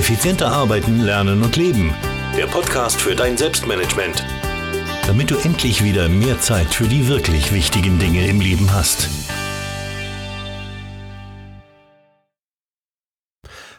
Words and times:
Effizienter 0.00 0.50
arbeiten, 0.50 1.00
lernen 1.00 1.42
und 1.42 1.56
leben. 1.56 1.94
Der 2.34 2.46
Podcast 2.46 2.98
für 2.98 3.14
dein 3.14 3.36
Selbstmanagement. 3.36 4.24
Damit 5.06 5.30
du 5.30 5.36
endlich 5.36 5.84
wieder 5.84 6.08
mehr 6.08 6.40
Zeit 6.40 6.72
für 6.72 6.88
die 6.88 7.06
wirklich 7.06 7.52
wichtigen 7.52 7.98
Dinge 7.98 8.26
im 8.26 8.40
Leben 8.40 8.72
hast. 8.72 9.10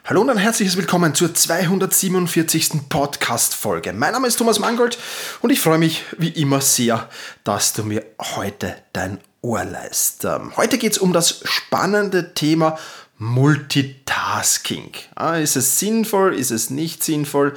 Hallo 0.04 0.20
und 0.20 0.30
ein 0.30 0.38
herzliches 0.38 0.76
Willkommen 0.76 1.12
zur 1.16 1.34
247. 1.34 2.88
Podcast-Folge. 2.88 3.92
Mein 3.92 4.12
Name 4.12 4.28
ist 4.28 4.36
Thomas 4.36 4.60
Mangold 4.60 4.98
und 5.40 5.50
ich 5.50 5.58
freue 5.58 5.78
mich 5.78 6.04
wie 6.18 6.28
immer 6.28 6.60
sehr, 6.60 7.08
dass 7.42 7.72
du 7.72 7.82
mir 7.82 8.04
heute 8.36 8.76
dein 8.92 9.18
Ohr 9.40 9.64
leist. 9.64 10.24
Ähm, 10.24 10.56
heute 10.56 10.78
geht 10.78 10.92
es 10.92 10.98
um 10.98 11.12
das 11.12 11.40
spannende 11.44 12.32
Thema 12.34 12.78
Multitasking. 13.22 14.90
Ah, 15.14 15.36
ist 15.36 15.54
es 15.54 15.78
sinnvoll? 15.78 16.34
Ist 16.34 16.50
es 16.50 16.70
nicht 16.70 17.04
sinnvoll? 17.04 17.54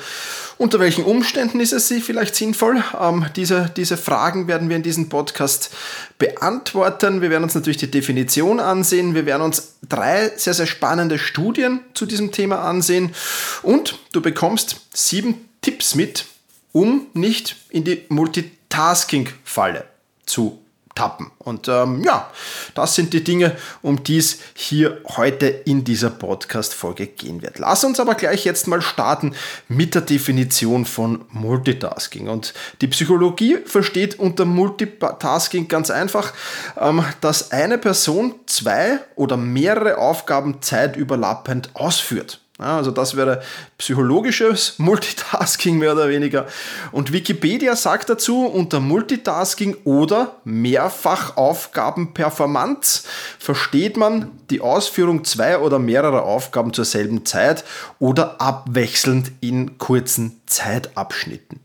Unter 0.59 0.79
welchen 0.79 1.03
Umständen 1.03 1.59
ist 1.59 1.73
es 1.73 1.87
vielleicht 1.87 2.35
sinnvoll? 2.35 2.83
Ähm, 3.01 3.25
diese, 3.35 3.71
diese 3.75 3.97
Fragen 3.97 4.47
werden 4.47 4.69
wir 4.69 4.75
in 4.75 4.83
diesem 4.83 5.09
Podcast 5.09 5.71
beantworten. 6.19 7.23
Wir 7.23 7.31
werden 7.31 7.45
uns 7.45 7.55
natürlich 7.55 7.77
die 7.77 7.89
Definition 7.89 8.59
ansehen. 8.59 9.15
Wir 9.15 9.25
werden 9.25 9.41
uns 9.41 9.77
drei 9.89 10.31
sehr, 10.37 10.53
sehr 10.53 10.67
spannende 10.67 11.17
Studien 11.17 11.79
zu 11.95 12.05
diesem 12.05 12.31
Thema 12.31 12.61
ansehen. 12.61 13.15
Und 13.63 13.97
du 14.11 14.21
bekommst 14.21 14.81
sieben 14.93 15.49
Tipps 15.61 15.95
mit, 15.95 16.25
um 16.73 17.07
nicht 17.13 17.55
in 17.69 17.83
die 17.83 18.03
Multitasking-Falle 18.09 19.85
zu 20.27 20.59
tappen. 20.95 21.31
Und 21.37 21.67
ähm, 21.67 22.01
ja, 22.03 22.31
das 22.73 22.95
sind 22.95 23.13
die 23.13 23.23
Dinge, 23.23 23.55
um 23.81 24.03
die 24.03 24.17
es 24.17 24.39
hier 24.53 25.01
heute 25.15 25.47
in 25.47 25.83
dieser 25.83 26.09
Podcast-Folge 26.09 27.07
gehen 27.07 27.41
wird. 27.41 27.59
Lass 27.59 27.83
uns 27.83 27.99
aber 27.99 28.15
gleich 28.15 28.45
jetzt 28.45 28.67
mal 28.67 28.81
starten 28.81 29.35
mit 29.67 29.93
der 29.93 30.01
Definition 30.01 30.85
von 30.85 31.25
Multitasking. 31.29 32.29
Und 32.29 32.53
die 32.81 32.87
Psychologie 32.87 33.57
versteht 33.65 34.17
unter 34.17 34.45
Multitasking 34.45 35.67
ganz 35.67 35.91
einfach, 35.91 36.33
ähm, 36.79 37.03
dass 37.21 37.51
eine 37.51 37.77
Person 37.77 38.35
zwei 38.45 38.99
oder 39.15 39.37
mehrere 39.37 39.97
Aufgaben 39.97 40.61
zeitüberlappend 40.61 41.69
ausführt. 41.73 42.39
Also 42.57 42.89
das 42.91 43.17
wäre 43.17 43.41
psychologisches 43.77 44.75
Multitasking 44.79 45.77
mehr 45.77 45.91
oder 45.91 46.07
weniger. 46.07 46.47
Und 46.93 47.11
Wikipedia 47.11 47.75
sagt 47.75 48.09
dazu, 48.09 48.45
unter 48.45 48.79
Multitasking 48.79 49.75
oder 49.83 50.37
Mehrfachaufgabenperformance 50.45 53.03
versteht 53.39 53.97
man 53.97 54.31
die 54.49 54.61
Ausführung 54.61 55.25
zwei 55.25 55.59
oder 55.59 55.79
mehrerer 55.79 56.23
Aufgaben 56.23 56.71
zur 56.71 56.85
selben 56.85 57.25
Zeit 57.25 57.65
oder 57.99 58.39
abwechselnd 58.39 59.33
in 59.41 59.77
kurzen 59.77 60.39
Zeitabschnitten. 60.45 61.59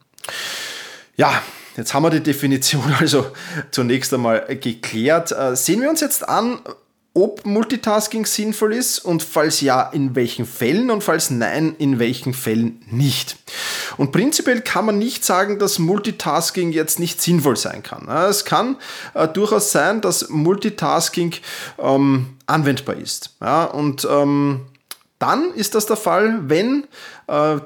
Ja, 1.16 1.40
Jetzt 1.76 1.94
haben 1.94 2.02
wir 2.02 2.10
die 2.10 2.20
Definition 2.20 2.92
also 2.98 3.30
zunächst 3.70 4.12
einmal 4.12 4.44
geklärt. 4.56 5.32
Äh, 5.32 5.56
sehen 5.56 5.80
wir 5.80 5.88
uns 5.88 6.00
jetzt 6.00 6.28
an, 6.28 6.58
ob 7.12 7.44
Multitasking 7.44 8.24
sinnvoll 8.24 8.72
ist 8.72 9.00
und 9.00 9.22
falls 9.22 9.60
ja, 9.60 9.82
in 9.82 10.14
welchen 10.14 10.46
Fällen 10.46 10.90
und 10.90 11.02
falls 11.02 11.30
nein, 11.30 11.74
in 11.78 11.98
welchen 11.98 12.34
Fällen 12.34 12.82
nicht. 12.88 13.36
Und 13.96 14.12
prinzipiell 14.12 14.60
kann 14.60 14.86
man 14.86 14.98
nicht 14.98 15.24
sagen, 15.24 15.58
dass 15.58 15.80
Multitasking 15.80 16.70
jetzt 16.70 17.00
nicht 17.00 17.20
sinnvoll 17.20 17.56
sein 17.56 17.82
kann. 17.82 18.08
Es 18.08 18.44
kann 18.44 18.76
äh, 19.14 19.26
durchaus 19.26 19.72
sein, 19.72 20.00
dass 20.00 20.28
Multitasking 20.28 21.34
ähm, 21.78 22.36
anwendbar 22.46 22.96
ist. 22.96 23.34
Ja, 23.40 23.64
und 23.64 24.06
ähm, 24.08 24.66
dann 25.18 25.52
ist 25.52 25.74
das 25.74 25.86
der 25.86 25.96
Fall, 25.96 26.48
wenn 26.48 26.86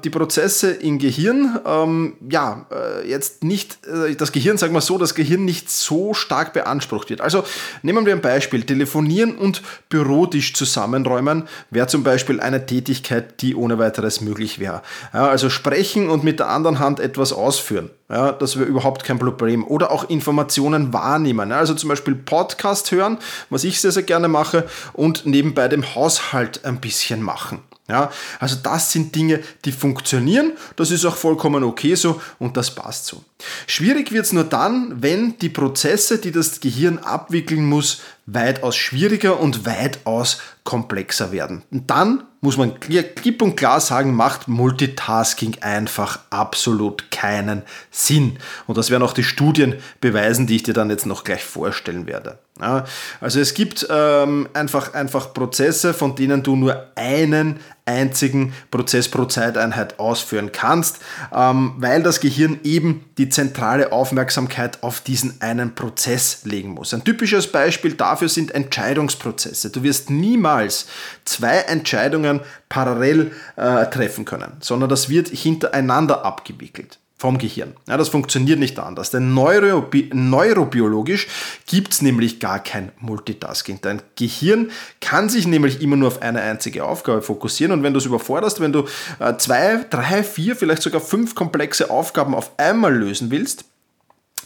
die 0.02 0.10
Prozesse 0.10 0.72
im 0.72 0.98
Gehirn, 0.98 1.58
ähm, 1.64 2.14
ja, 2.28 2.66
äh, 2.70 3.08
jetzt 3.08 3.44
nicht, 3.44 3.78
äh, 3.86 4.14
das 4.14 4.30
Gehirn, 4.30 4.58
sagen 4.58 4.74
wir 4.74 4.82
so, 4.82 4.98
das 4.98 5.14
Gehirn 5.14 5.44
nicht 5.46 5.70
so 5.70 6.12
stark 6.12 6.52
beansprucht 6.52 7.08
wird. 7.08 7.22
Also 7.22 7.44
nehmen 7.82 8.04
wir 8.04 8.12
ein 8.12 8.20
Beispiel. 8.20 8.62
Telefonieren 8.64 9.36
und 9.36 9.62
Bürotisch 9.88 10.52
zusammenräumen 10.52 11.44
wäre 11.70 11.86
zum 11.86 12.02
Beispiel 12.02 12.40
eine 12.40 12.66
Tätigkeit, 12.66 13.40
die 13.40 13.54
ohne 13.54 13.78
weiteres 13.78 14.20
möglich 14.20 14.58
wäre. 14.58 14.82
Ja, 15.14 15.28
also 15.28 15.48
sprechen 15.48 16.10
und 16.10 16.24
mit 16.24 16.40
der 16.40 16.50
anderen 16.50 16.78
Hand 16.78 17.00
etwas 17.00 17.32
ausführen. 17.32 17.90
Ja, 18.10 18.32
das 18.32 18.58
wäre 18.58 18.68
überhaupt 18.68 19.04
kein 19.04 19.18
Problem. 19.18 19.66
Oder 19.66 19.90
auch 19.90 20.10
Informationen 20.10 20.92
wahrnehmen. 20.92 21.50
Ja, 21.50 21.56
also 21.56 21.74
zum 21.74 21.88
Beispiel 21.88 22.14
Podcast 22.14 22.92
hören, 22.92 23.18
was 23.48 23.64
ich 23.64 23.80
sehr, 23.80 23.92
sehr 23.92 24.02
gerne 24.02 24.28
mache, 24.28 24.64
und 24.92 25.24
nebenbei 25.24 25.68
dem 25.68 25.94
Haushalt 25.94 26.64
ein 26.64 26.80
bisschen 26.80 27.22
machen. 27.22 27.62
Ja, 27.86 28.10
also 28.40 28.56
das 28.62 28.92
sind 28.92 29.14
Dinge, 29.14 29.42
die 29.66 29.72
funktionieren, 29.72 30.54
das 30.76 30.90
ist 30.90 31.04
auch 31.04 31.16
vollkommen 31.16 31.62
okay 31.64 31.94
so 31.96 32.18
und 32.38 32.56
das 32.56 32.74
passt 32.74 33.04
so. 33.04 33.22
Schwierig 33.66 34.10
wird 34.10 34.24
es 34.24 34.32
nur 34.32 34.44
dann, 34.44 35.02
wenn 35.02 35.38
die 35.38 35.50
Prozesse, 35.50 36.16
die 36.16 36.32
das 36.32 36.60
Gehirn 36.60 36.96
abwickeln 36.96 37.66
muss, 37.66 38.00
weitaus 38.26 38.76
schwieriger 38.76 39.38
und 39.40 39.66
weitaus 39.66 40.40
komplexer 40.64 41.30
werden. 41.30 41.62
Und 41.70 41.90
dann 41.90 42.24
muss 42.40 42.56
man 42.56 42.78
klipp 42.80 43.42
und 43.42 43.56
klar 43.56 43.80
sagen, 43.80 44.14
macht 44.14 44.48
Multitasking 44.48 45.56
einfach 45.60 46.20
absolut 46.30 47.10
keinen 47.10 47.62
Sinn. 47.90 48.38
Und 48.66 48.76
das 48.76 48.90
werden 48.90 49.02
auch 49.02 49.12
die 49.12 49.24
Studien 49.24 49.76
beweisen, 50.00 50.46
die 50.46 50.56
ich 50.56 50.62
dir 50.62 50.74
dann 50.74 50.90
jetzt 50.90 51.06
noch 51.06 51.24
gleich 51.24 51.44
vorstellen 51.44 52.06
werde. 52.06 52.38
Ja, 52.60 52.84
also 53.20 53.40
es 53.40 53.54
gibt 53.54 53.86
ähm, 53.90 54.48
einfach, 54.52 54.94
einfach 54.94 55.34
Prozesse, 55.34 55.92
von 55.92 56.14
denen 56.16 56.42
du 56.42 56.54
nur 56.54 56.86
einen 56.94 57.60
einzigen 57.86 58.54
Prozess 58.70 59.08
pro 59.08 59.26
Zeiteinheit 59.26 59.98
ausführen 59.98 60.52
kannst, 60.52 61.00
ähm, 61.34 61.74
weil 61.76 62.02
das 62.02 62.20
Gehirn 62.20 62.60
eben 62.64 63.04
die 63.18 63.28
zentrale 63.28 63.92
Aufmerksamkeit 63.92 64.82
auf 64.82 65.00
diesen 65.00 65.40
einen 65.40 65.74
Prozess 65.74 66.44
legen 66.44 66.70
muss. 66.70 66.94
Ein 66.94 67.04
typisches 67.04 67.50
Beispiel 67.50 67.92
dafür 67.92 68.28
sind 68.28 68.52
Entscheidungsprozesse. 68.52 69.70
Du 69.70 69.82
wirst 69.82 70.08
niemals 70.08 70.86
zwei 71.24 71.58
Entscheidungen 71.58 72.40
parallel 72.68 73.32
äh, 73.56 73.86
treffen 73.86 74.24
können, 74.24 74.52
sondern 74.60 74.88
das 74.88 75.08
wird 75.08 75.28
hintereinander 75.28 76.24
abgewickelt 76.24 76.98
vom 77.24 77.38
Gehirn. 77.38 77.72
Ja, 77.88 77.96
das 77.96 78.10
funktioniert 78.10 78.58
nicht 78.58 78.78
anders, 78.78 79.10
denn 79.10 79.32
neurobi 79.32 80.10
neurobiologisch 80.12 81.26
gibt 81.66 81.94
es 81.94 82.02
nämlich 82.02 82.38
gar 82.38 82.58
kein 82.62 82.92
Multitasking. 83.00 83.78
Dein 83.80 84.02
Gehirn 84.14 84.70
kann 85.00 85.30
sich 85.30 85.46
nämlich 85.46 85.80
immer 85.80 85.96
nur 85.96 86.08
auf 86.08 86.20
eine 86.20 86.42
einzige 86.42 86.84
Aufgabe 86.84 87.22
fokussieren 87.22 87.72
und 87.72 87.82
wenn 87.82 87.94
du 87.94 87.98
es 87.98 88.04
überforderst, 88.04 88.60
wenn 88.60 88.74
du 88.74 88.84
äh, 89.20 89.38
zwei, 89.38 89.86
drei, 89.88 90.22
vier, 90.22 90.54
vielleicht 90.54 90.82
sogar 90.82 91.00
fünf 91.00 91.34
komplexe 91.34 91.88
Aufgaben 91.88 92.34
auf 92.34 92.50
einmal 92.58 92.94
lösen 92.94 93.30
willst, 93.30 93.64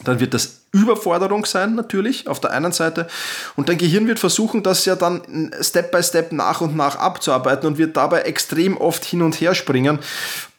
dann 0.03 0.19
wird 0.19 0.33
das 0.33 0.61
Überforderung 0.71 1.45
sein, 1.45 1.75
natürlich, 1.75 2.27
auf 2.27 2.39
der 2.39 2.51
einen 2.51 2.71
Seite. 2.71 3.07
Und 3.55 3.69
dein 3.69 3.77
Gehirn 3.77 4.07
wird 4.07 4.19
versuchen, 4.19 4.63
das 4.63 4.85
ja 4.85 4.95
dann 4.95 5.51
Step 5.61 5.91
by 5.91 6.01
Step 6.03 6.31
nach 6.31 6.61
und 6.61 6.75
nach 6.75 6.95
abzuarbeiten 6.95 7.67
und 7.67 7.77
wird 7.77 7.97
dabei 7.97 8.21
extrem 8.21 8.77
oft 8.77 9.03
hin 9.03 9.21
und 9.21 9.41
her 9.41 9.55
springen. 9.55 9.99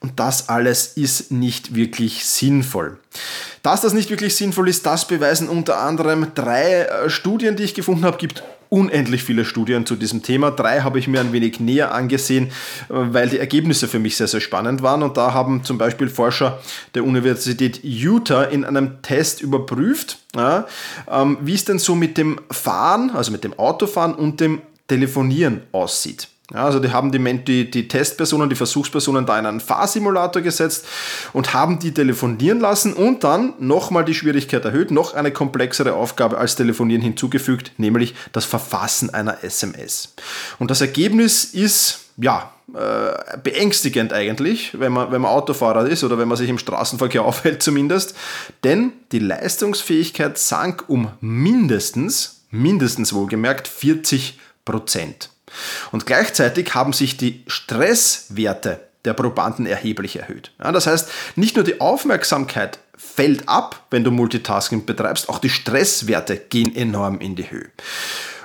Und 0.00 0.19
das 0.19 0.49
alles 0.49 0.93
ist 0.97 1.31
nicht 1.31 1.75
wirklich 1.75 2.27
sinnvoll. 2.27 2.99
Dass 3.62 3.83
das 3.83 3.93
nicht 3.93 4.11
wirklich 4.11 4.34
sinnvoll 4.34 4.69
ist, 4.69 4.87
das 4.87 5.06
beweisen 5.06 5.49
unter 5.49 5.79
anderem 5.79 6.29
drei 6.34 6.83
äh, 6.83 7.11
Studien, 7.11 7.56
die 7.56 7.65
ich 7.65 7.75
gefunden 7.75 8.05
habe. 8.05 8.17
Gibt 8.17 8.43
unendlich 8.70 9.22
viele 9.22 9.44
Studien 9.44 9.84
zu 9.84 9.97
diesem 9.97 10.22
Thema. 10.22 10.50
Drei 10.50 10.81
habe 10.81 10.98
ich 10.98 11.08
mir 11.08 11.20
ein 11.20 11.32
wenig 11.32 11.60
näher 11.60 11.92
angesehen, 11.92 12.47
äh, 12.47 12.50
weil 12.88 13.28
die 13.28 13.38
Ergebnisse 13.38 13.88
für 13.88 13.98
mich 13.98 14.16
sehr, 14.16 14.28
sehr 14.28 14.41
spannend 14.41 14.81
waren. 14.82 15.03
Und 15.03 15.19
da 15.19 15.34
haben 15.34 15.64
zum 15.64 15.76
Beispiel 15.76 16.08
Forscher 16.08 16.60
der 16.94 17.04
Universität 17.04 17.81
Utah 17.82 18.44
in 18.44 18.64
einem 18.64 19.03
Test 19.03 19.42
überprüft, 19.42 20.19
ja, 20.34 20.66
ähm, 21.10 21.36
wie 21.42 21.54
es 21.54 21.64
denn 21.64 21.78
so 21.78 21.94
mit 21.94 22.16
dem 22.16 22.41
Fahren, 22.50 23.10
also 23.10 23.32
mit 23.32 23.44
dem 23.44 23.58
Autofahren 23.58 24.14
und 24.14 24.41
dem 24.41 24.62
Telefonieren 24.88 25.62
aussieht. 25.73 26.28
Ja, 26.52 26.64
also 26.64 26.81
die 26.81 26.91
haben 26.91 27.12
die, 27.12 27.44
die, 27.44 27.70
die, 27.70 27.87
Testpersonen, 27.87 28.50
die 28.50 28.56
Versuchspersonen 28.56 29.25
da 29.25 29.38
in 29.38 29.47
einen 29.47 29.61
Fahrsimulator 29.61 30.43
gesetzt 30.43 30.85
und 31.32 31.55
haben 31.55 31.79
die 31.79 31.94
telefonieren 31.94 32.58
lassen 32.58 32.93
und 32.93 33.23
dann 33.23 33.55
nochmal 33.61 34.05
die 34.05 34.14
Schwierigkeit 34.14 34.64
erhöht, 34.64 34.91
noch 34.91 35.14
eine 35.14 35.31
komplexere 35.31 35.94
Aufgabe 35.94 36.38
als 36.38 36.56
Telefonieren 36.56 37.02
hinzugefügt, 37.02 37.73
nämlich 37.76 38.14
das 38.32 38.44
Verfassen 38.44 39.11
einer 39.11 39.44
SMS. 39.44 40.14
Und 40.58 40.73
das 40.73 40.81
Ergebnis 40.81 41.44
ist, 41.44 42.00
ja, 42.17 42.50
äh, 42.75 43.38
beängstigend 43.38 44.12
eigentlich, 44.12 44.79
wenn 44.79 44.93
man, 44.93 45.11
wenn 45.11 45.20
man 45.20 45.31
Autofahrer 45.32 45.88
ist 45.88 46.05
oder 46.05 46.19
wenn 46.19 46.29
man 46.29 46.37
sich 46.37 46.49
im 46.49 46.58
Straßenverkehr 46.58 47.25
aufhält 47.25 47.62
zumindest, 47.62 48.14
denn 48.64 48.93
die 49.12 49.19
Leistungsfähigkeit 49.19 50.38
sank 50.38 50.85
um 50.88 51.11
mindestens, 51.20 52.43
mindestens 52.50 53.12
wohlgemerkt, 53.12 53.67
40 53.69 54.38
Prozent. 54.64 55.31
Und 55.93 56.06
gleichzeitig 56.06 56.75
haben 56.75 56.93
sich 56.93 57.17
die 57.17 57.44
Stresswerte 57.47 58.81
der 59.05 59.14
Probanden 59.14 59.67
erheblich 59.67 60.17
erhöht. 60.17 60.52
Ja, 60.62 60.73
das 60.73 60.87
heißt, 60.87 61.08
nicht 61.37 61.56
nur 61.56 61.64
die 61.64 61.81
Aufmerksamkeit 61.81 62.79
fällt 62.97 63.49
ab, 63.49 63.87
wenn 63.91 64.05
du 64.05 64.11
Multitasking 64.11 64.85
betreibst, 64.85 65.29
auch 65.29 65.38
die 65.38 65.49
Stresswerte 65.49 66.37
gehen 66.37 66.75
enorm 66.76 67.19
in 67.20 67.35
die 67.35 67.50
Höhe. 67.50 67.70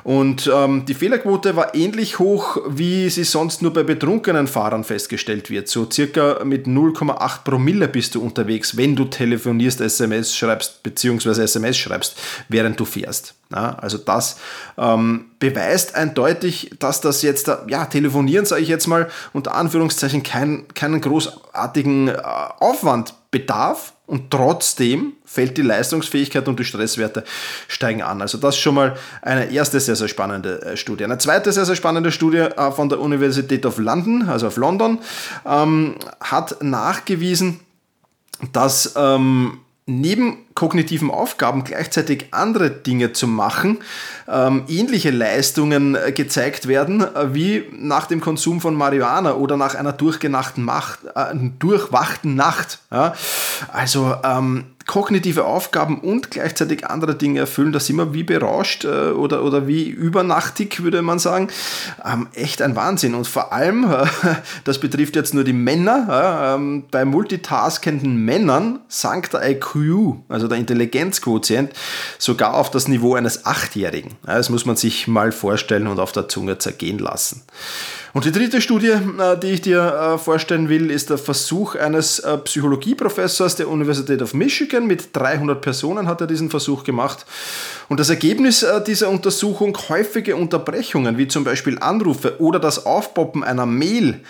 Und 0.06 0.52
ähm, 0.54 0.86
die 0.86 0.94
Fehlerquote 0.94 1.56
war 1.56 1.74
ähnlich 1.74 2.20
hoch, 2.20 2.58
wie 2.68 3.10
sie 3.10 3.24
sonst 3.24 3.64
nur 3.64 3.74
bei 3.74 3.82
betrunkenen 3.82 4.46
Fahrern 4.46 4.84
festgestellt 4.84 5.50
wird. 5.50 5.68
So 5.68 5.90
circa 5.92 6.44
mit 6.44 6.68
0,8 6.68 7.44
Promille 7.44 7.88
bist 7.88 8.14
du 8.14 8.22
unterwegs, 8.22 8.78
wenn 8.78 8.96
du 8.96 9.06
telefonierst, 9.06 9.82
SMS 9.82 10.36
schreibst 10.36 10.84
bzw. 10.84 11.42
SMS 11.42 11.78
schreibst, 11.78 12.18
während 12.50 12.80
du 12.80 12.86
fährst. 12.86 13.34
Ja, 13.52 13.80
also 13.80 13.98
das 13.98 14.38
ähm, 14.78 15.26
beweist 15.40 15.96
eindeutig, 15.96 16.70
dass 16.78 17.02
das 17.02 17.24
jetzt, 17.24 17.50
ja, 17.68 17.86
telefonieren, 17.86 18.46
sage 18.46 18.62
ich 18.62 18.68
jetzt 18.68 18.86
mal, 18.86 19.10
unter 19.34 19.56
Anführungszeichen 19.56 20.22
kein, 20.22 20.68
keinen 20.76 21.02
großartigen 21.02 22.10
äh, 22.10 22.22
Aufwand 22.60 23.16
bedarf 23.36 23.92
und 24.08 24.32
trotzdem 24.32 25.12
fällt 25.26 25.58
die 25.58 25.62
Leistungsfähigkeit 25.62 26.48
und 26.48 26.58
die 26.58 26.64
Stresswerte 26.64 27.26
steigen 27.68 28.02
an. 28.02 28.22
Also 28.22 28.38
das 28.38 28.56
ist 28.56 28.62
schon 28.62 28.76
mal 28.76 28.96
eine 29.22 29.52
erste 29.52 29.78
sehr, 29.82 29.98
sehr 29.98 30.08
spannende 30.08 30.62
äh, 30.62 30.78
Studie. 30.78 31.04
Eine 31.04 31.18
zweite 31.18 31.52
sehr, 31.52 31.66
sehr 31.66 31.76
spannende 31.76 32.14
Studie 32.14 32.38
äh, 32.38 32.72
von 32.72 32.88
der 32.88 33.02
Universität 33.02 33.66
of 33.66 33.78
London, 33.78 34.30
also 34.30 34.48
auf 34.48 34.56
London, 34.56 35.00
ähm, 35.46 35.96
hat 36.22 36.64
nachgewiesen, 36.64 37.60
dass 38.54 38.94
ähm, 38.96 39.60
neben 39.88 40.38
kognitiven 40.56 41.12
Aufgaben 41.12 41.64
gleichzeitig 41.64 42.28
andere 42.32 42.72
Dinge 42.72 43.14
zu 43.14 43.28
machen, 43.28 43.80
ähm, 44.28 44.64
ähnliche 44.68 45.12
Leistungen 45.12 45.96
äh, 45.96 46.12
gezeigt 46.12 46.68
werden, 46.68 47.02
äh, 47.02 47.34
wie 47.36 47.66
nach 47.72 48.08
dem 48.08 48.20
Konsum 48.20 48.62
von 48.62 48.74
Marihuana 48.74 49.36
oder 49.36 49.58
nach 49.58 49.76
einer 49.76 49.94
durchgenachten 49.94 50.64
Macht, 50.64 51.00
äh, 51.14 51.36
durchwachten 51.60 52.36
Nacht. 52.36 52.80
Ja? 52.92 53.14
Also 53.72 54.16
ähm, 54.24 54.66
kognitive 54.86 55.46
Aufgaben 55.46 56.00
und 56.00 56.30
gleichzeitig 56.30 56.86
andere 56.86 57.16
Dinge 57.16 57.40
erfüllen, 57.40 57.72
da 57.72 57.80
sind 57.80 57.96
wir 57.96 58.14
wie 58.14 58.24
berauscht 58.24 58.86
äh, 58.86 59.12
oder, 59.12 59.44
oder 59.44 59.68
wie 59.68 59.88
übernachtig, 59.90 60.84
würde 60.84 61.02
man 61.02 61.18
sagen. 61.18 61.48
Ähm, 62.06 62.28
echt 62.34 62.62
ein 62.62 62.76
Wahnsinn. 62.76 63.16
Und 63.16 63.28
vor 63.28 63.52
allem, 63.52 63.84
äh, 63.92 64.06
das 64.64 64.80
betrifft 64.80 65.16
jetzt 65.16 65.34
nur 65.34 65.44
die 65.44 65.54
Männer, 65.54 66.58
äh, 66.60 66.82
bei 66.92 67.04
multitaskenden 67.04 68.16
Männern 68.18 68.80
sank 68.88 69.32
der 69.32 69.50
IQ, 69.50 70.18
also 70.30 70.48
der 70.48 70.58
Intelligenzquotient, 70.58 71.74
sogar 72.20 72.54
auf 72.54 72.70
das 72.70 72.88
Niveau 72.88 73.16
eines 73.16 73.46
Achtjährigen. 73.46 74.12
Ja, 74.28 74.36
das 74.38 74.50
muss 74.50 74.66
man 74.66 74.76
sich 74.76 75.08
mal 75.08 75.32
vorstellen 75.32 75.88
und 75.88 76.00
auf 76.00 76.12
der 76.12 76.30
Zunge 76.30 76.60
zergehen 76.60 77.00
lassen. 77.00 77.42
Und 78.16 78.24
die 78.24 78.32
dritte 78.32 78.62
Studie, 78.62 78.92
äh, 78.92 79.38
die 79.38 79.48
ich 79.48 79.62
dir 79.62 80.14
äh, 80.14 80.18
vorstellen 80.18 80.70
will, 80.70 80.90
ist 80.90 81.10
der 81.10 81.18
Versuch 81.18 81.76
eines 81.76 82.20
äh, 82.20 82.38
Psychologieprofessors 82.38 83.58
der 83.58 83.68
Universität 83.68 84.22
of 84.22 84.34
Michigan. 84.34 84.88
Mit 84.88 85.10
300 85.12 85.60
Personen 85.60 86.08
hat 86.08 86.22
er 86.22 86.28
diesen 86.28 86.50
Versuch 86.50 86.86
gemacht. 86.86 87.26
Und 87.90 88.00
das 88.00 88.10
Ergebnis 88.10 88.66
dieser 88.88 89.10
Untersuchung, 89.10 89.78
häufige 89.90 90.38
Unterbrechungen, 90.38 91.18
wie 91.18 91.28
zum 91.28 91.44
Beispiel 91.44 91.78
Anrufe 91.80 92.40
oder 92.40 92.58
das 92.58 92.86
Aufpoppen 92.86 93.44
einer 93.44 93.66
Mail, 93.66 94.22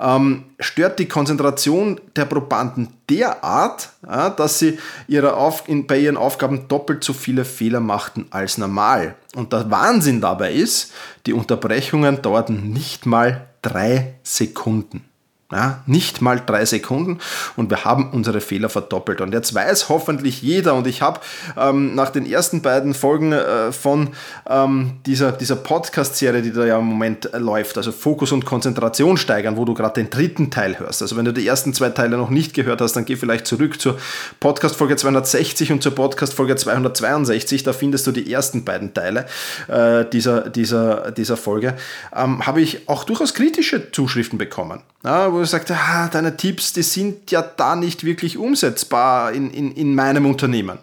ähm, 0.00 0.44
stört 0.58 0.98
die 0.98 1.08
Konzentration 1.08 2.00
der 2.16 2.24
Probanden 2.24 2.88
derart, 3.08 3.90
ja, 4.06 4.30
dass 4.30 4.58
sie 4.58 4.78
ihre 5.06 5.36
Auf 5.36 5.68
in, 5.68 5.86
bei 5.86 5.98
ihren 5.98 6.16
Aufgaben 6.16 6.68
doppelt 6.68 7.04
so 7.04 7.12
viele 7.12 7.44
Fehler 7.44 7.80
machten 7.80 8.26
als 8.30 8.58
normal. 8.58 9.14
Und 9.34 9.52
der 9.52 9.70
Wahnsinn 9.70 10.20
dabei 10.20 10.52
ist, 10.52 10.92
die 11.26 11.32
Unterbrechungen 11.32 12.22
dauerten 12.22 12.72
nicht 12.72 13.06
mal 13.06 13.48
drei 13.62 14.14
Sekunden. 14.22 15.04
Ja, 15.52 15.82
nicht 15.84 16.22
mal 16.22 16.40
drei 16.44 16.64
Sekunden 16.64 17.18
und 17.54 17.68
wir 17.68 17.84
haben 17.84 18.10
unsere 18.12 18.40
Fehler 18.40 18.70
verdoppelt. 18.70 19.20
Und 19.20 19.34
jetzt 19.34 19.54
weiß 19.54 19.90
hoffentlich 19.90 20.40
jeder, 20.40 20.74
und 20.74 20.86
ich 20.86 21.02
habe 21.02 21.20
ähm, 21.58 21.94
nach 21.94 22.08
den 22.08 22.24
ersten 22.24 22.62
beiden 22.62 22.94
Folgen 22.94 23.32
äh, 23.32 23.70
von 23.70 24.08
ähm, 24.48 24.94
dieser, 25.04 25.32
dieser 25.32 25.56
Podcast-Serie, 25.56 26.40
die 26.40 26.50
da 26.50 26.64
ja 26.64 26.78
im 26.78 26.86
Moment 26.86 27.32
äh, 27.34 27.38
läuft, 27.38 27.76
also 27.76 27.92
Fokus 27.92 28.32
und 28.32 28.46
Konzentration 28.46 29.18
steigern, 29.18 29.58
wo 29.58 29.66
du 29.66 29.74
gerade 29.74 30.02
den 30.02 30.08
dritten 30.08 30.50
Teil 30.50 30.78
hörst. 30.78 31.02
Also 31.02 31.14
wenn 31.18 31.26
du 31.26 31.32
die 31.32 31.46
ersten 31.46 31.74
zwei 31.74 31.90
Teile 31.90 32.16
noch 32.16 32.30
nicht 32.30 32.54
gehört 32.54 32.80
hast, 32.80 32.94
dann 32.94 33.04
geh 33.04 33.16
vielleicht 33.16 33.46
zurück 33.46 33.78
zur 33.78 33.98
Podcast-Folge 34.40 34.96
260 34.96 35.72
und 35.72 35.82
zur 35.82 35.94
Podcast-Folge 35.94 36.56
262. 36.56 37.64
Da 37.64 37.74
findest 37.74 38.06
du 38.06 38.12
die 38.12 38.32
ersten 38.32 38.64
beiden 38.64 38.94
Teile 38.94 39.26
äh, 39.68 40.06
dieser, 40.06 40.48
dieser, 40.48 41.10
dieser 41.10 41.36
Folge. 41.36 41.76
Ähm, 42.16 42.46
habe 42.46 42.62
ich 42.62 42.88
auch 42.88 43.04
durchaus 43.04 43.34
kritische 43.34 43.92
Zuschriften 43.92 44.38
bekommen. 44.38 44.80
Ja, 45.04 45.33
wo 45.34 45.40
er 45.40 45.46
sagt, 45.46 45.70
ah, 45.70 46.08
deine 46.08 46.36
Tipps, 46.36 46.72
die 46.72 46.82
sind 46.82 47.30
ja 47.30 47.42
da 47.42 47.76
nicht 47.76 48.04
wirklich 48.04 48.38
umsetzbar 48.38 49.32
in, 49.32 49.50
in, 49.50 49.72
in 49.72 49.94
meinem 49.94 50.26
Unternehmen. 50.26 50.78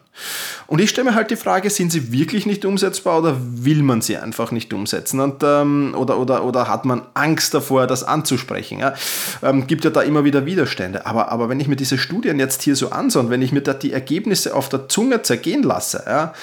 Und 0.68 0.80
ich 0.80 0.89
stelle 0.89 1.09
mir 1.09 1.15
halt 1.15 1.31
die 1.31 1.36
Frage, 1.36 1.69
sind 1.69 1.92
sie 1.92 2.12
wirklich 2.12 2.45
nicht 2.45 2.63
umsetzbar 2.65 3.19
oder 3.19 3.38
will 3.39 3.81
man 3.83 4.01
sie 4.01 4.18
einfach 4.18 4.51
nicht 4.51 4.74
umsetzen? 4.74 5.19
Und, 5.19 5.44
ähm, 5.44 5.95
oder, 5.98 6.18
oder, 6.18 6.45
oder 6.45 6.68
hat 6.68 6.86
man 6.86 7.01
Angst 7.13 7.53
davor, 7.53 7.88
das 7.88 8.03
anzusprechen? 8.03 8.80
Ja? 8.80 8.94
Ähm, 9.42 9.68
gibt 9.68 9.83
ja 9.83 9.89
da 9.89 10.01
immer 10.01 10.24
wieder 10.24 10.45
Widerstände. 10.45 11.06
Aber, 11.06 11.31
aber 11.31 11.50
wenn 11.50 11.59
ich 11.59 11.68
mir 11.68 11.75
diese 11.75 11.98
Studien 11.98 12.39
jetzt 12.39 12.62
hier 12.62 12.75
so 12.75 12.92
anschaue 12.92 13.24
und 13.24 13.30
wenn 13.30 13.42
ich 13.42 13.51
mir 13.51 13.62
da 13.62 13.74
die 13.74 13.92
Ergebnisse 13.92 14.56
auf 14.56 14.69
der 14.69 14.88
Zunge 14.88 15.21
zergehen 15.24 15.63
lasse, 15.63 16.03
ja, 16.06 16.33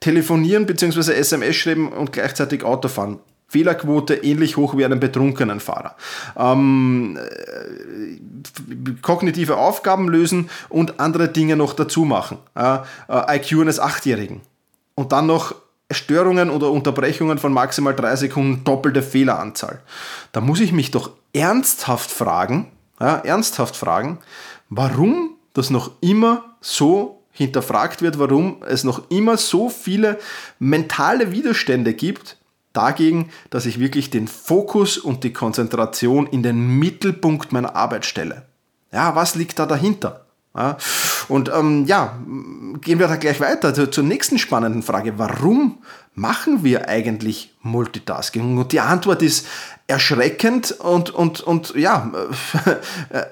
telefonieren 0.00 0.66
bzw. 0.66 1.12
SMS 1.12 1.56
schreiben 1.56 1.92
und 1.92 2.12
gleichzeitig 2.12 2.64
Auto 2.64 2.88
fahren, 2.88 3.18
Fehlerquote 3.48 4.14
ähnlich 4.14 4.56
hoch 4.56 4.76
wie 4.76 4.84
einem 4.84 5.00
betrunkenen 5.00 5.60
Fahrer. 5.60 5.94
Ähm, 6.36 7.16
äh, 7.16 8.94
kognitive 9.02 9.56
Aufgaben 9.56 10.08
lösen 10.08 10.50
und 10.68 10.98
andere 10.98 11.28
Dinge 11.28 11.56
noch 11.56 11.72
dazu 11.72 12.04
machen. 12.04 12.38
Äh, 12.54 12.78
äh, 13.08 13.36
IQ 13.36 13.60
eines 13.60 13.78
Achtjährigen. 13.78 14.40
Und 14.94 15.12
dann 15.12 15.26
noch 15.26 15.54
Störungen 15.90 16.50
oder 16.50 16.70
Unterbrechungen 16.70 17.38
von 17.38 17.52
maximal 17.52 17.94
drei 17.94 18.16
Sekunden, 18.16 18.64
doppelte 18.64 19.02
Fehleranzahl. 19.02 19.80
Da 20.32 20.40
muss 20.40 20.60
ich 20.60 20.72
mich 20.72 20.90
doch 20.90 21.10
ernsthaft 21.32 22.10
fragen, 22.10 22.72
ja, 22.98 23.18
ernsthaft 23.18 23.76
fragen, 23.76 24.18
warum 24.68 25.36
das 25.52 25.70
noch 25.70 25.92
immer 26.00 26.56
so 26.60 27.22
hinterfragt 27.30 28.02
wird, 28.02 28.18
warum 28.18 28.62
es 28.66 28.82
noch 28.82 29.10
immer 29.10 29.36
so 29.36 29.68
viele 29.68 30.18
mentale 30.58 31.30
Widerstände 31.30 31.94
gibt, 31.94 32.38
dagegen, 32.76 33.30
dass 33.50 33.66
ich 33.66 33.80
wirklich 33.80 34.10
den 34.10 34.28
Fokus 34.28 34.98
und 34.98 35.24
die 35.24 35.32
Konzentration 35.32 36.26
in 36.26 36.42
den 36.42 36.78
Mittelpunkt 36.78 37.52
meiner 37.52 37.76
Arbeit 37.76 38.04
stelle. 38.04 38.46
Ja, 38.92 39.14
was 39.14 39.34
liegt 39.34 39.58
da 39.58 39.66
dahinter? 39.66 40.26
Ja, 40.56 40.78
und 41.28 41.50
ähm, 41.54 41.84
ja, 41.84 42.18
gehen 42.80 42.98
wir 42.98 43.08
da 43.08 43.16
gleich 43.16 43.40
weiter 43.40 43.74
zur, 43.74 43.92
zur 43.92 44.04
nächsten 44.04 44.38
spannenden 44.38 44.82
Frage. 44.82 45.18
Warum 45.18 45.82
machen 46.14 46.64
wir 46.64 46.88
eigentlich 46.88 47.54
Multitasking? 47.60 48.56
Und 48.56 48.72
die 48.72 48.80
Antwort 48.80 49.20
ist 49.20 49.46
erschreckend 49.86 50.72
und, 50.72 51.10
und, 51.10 51.42
und 51.42 51.74
ja, 51.74 52.10
äh, 53.10 53.24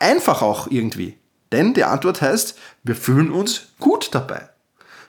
einfach 0.00 0.42
auch 0.42 0.66
irgendwie. 0.68 1.16
Denn 1.52 1.72
die 1.74 1.84
Antwort 1.84 2.20
heißt, 2.20 2.58
wir 2.82 2.96
fühlen 2.96 3.30
uns 3.30 3.68
gut 3.78 4.08
dabei. 4.12 4.48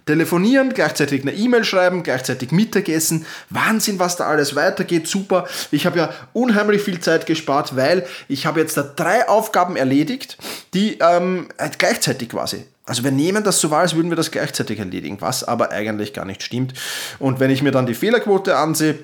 Telefonieren, 0.05 0.73
gleichzeitig 0.73 1.21
eine 1.21 1.33
E-Mail 1.33 1.63
schreiben, 1.63 2.03
gleichzeitig 2.03 2.51
Mittagessen. 2.51 3.25
Wahnsinn, 3.49 3.99
was 3.99 4.17
da 4.17 4.25
alles 4.25 4.55
weitergeht. 4.55 5.07
Super. 5.07 5.47
Ich 5.71 5.85
habe 5.85 5.97
ja 5.97 6.13
unheimlich 6.33 6.81
viel 6.81 6.99
Zeit 6.99 7.25
gespart, 7.25 7.75
weil 7.75 8.05
ich 8.27 8.45
habe 8.45 8.59
jetzt 8.59 8.75
da 8.75 8.83
drei 8.83 9.29
Aufgaben 9.29 9.75
erledigt, 9.75 10.37
die 10.73 10.97
ähm, 10.99 11.47
gleichzeitig 11.77 12.29
quasi. 12.29 12.65
Also 12.85 13.05
wir 13.05 13.11
nehmen 13.11 13.45
das 13.45 13.61
so 13.61 13.71
wahr, 13.71 13.81
als 13.81 13.95
würden 13.95 14.11
wir 14.11 14.17
das 14.17 14.31
gleichzeitig 14.31 14.77
erledigen, 14.77 15.17
was 15.21 15.45
aber 15.45 15.71
eigentlich 15.71 16.11
gar 16.11 16.25
nicht 16.25 16.43
stimmt. 16.43 16.73
Und 17.17 17.39
wenn 17.39 17.49
ich 17.49 17.61
mir 17.61 17.71
dann 17.71 17.85
die 17.85 17.93
Fehlerquote 17.93 18.57
ansehe, 18.57 18.99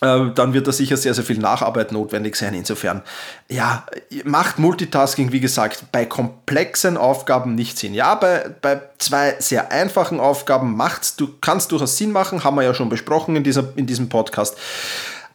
dann 0.00 0.52
wird 0.52 0.66
da 0.66 0.72
sicher 0.72 0.96
sehr, 0.96 1.12
sehr 1.14 1.24
viel 1.24 1.38
Nacharbeit 1.38 1.90
notwendig 1.90 2.36
sein. 2.36 2.54
Insofern, 2.54 3.02
ja, 3.48 3.84
macht 4.24 4.58
Multitasking, 4.58 5.32
wie 5.32 5.40
gesagt, 5.40 5.90
bei 5.90 6.06
komplexen 6.06 6.96
Aufgaben 6.96 7.54
nicht 7.54 7.78
Sinn. 7.78 7.94
Ja, 7.94 8.14
bei, 8.14 8.50
bei 8.60 8.80
zwei 8.98 9.34
sehr 9.40 9.72
einfachen 9.72 10.20
Aufgaben 10.20 10.76
macht's, 10.76 11.16
du 11.16 11.28
kannst 11.40 11.72
durchaus 11.72 11.96
Sinn 11.96 12.12
machen, 12.12 12.44
haben 12.44 12.56
wir 12.56 12.62
ja 12.62 12.74
schon 12.74 12.88
besprochen 12.88 13.34
in, 13.34 13.44
dieser, 13.44 13.76
in 13.76 13.86
diesem 13.86 14.08
Podcast. 14.08 14.56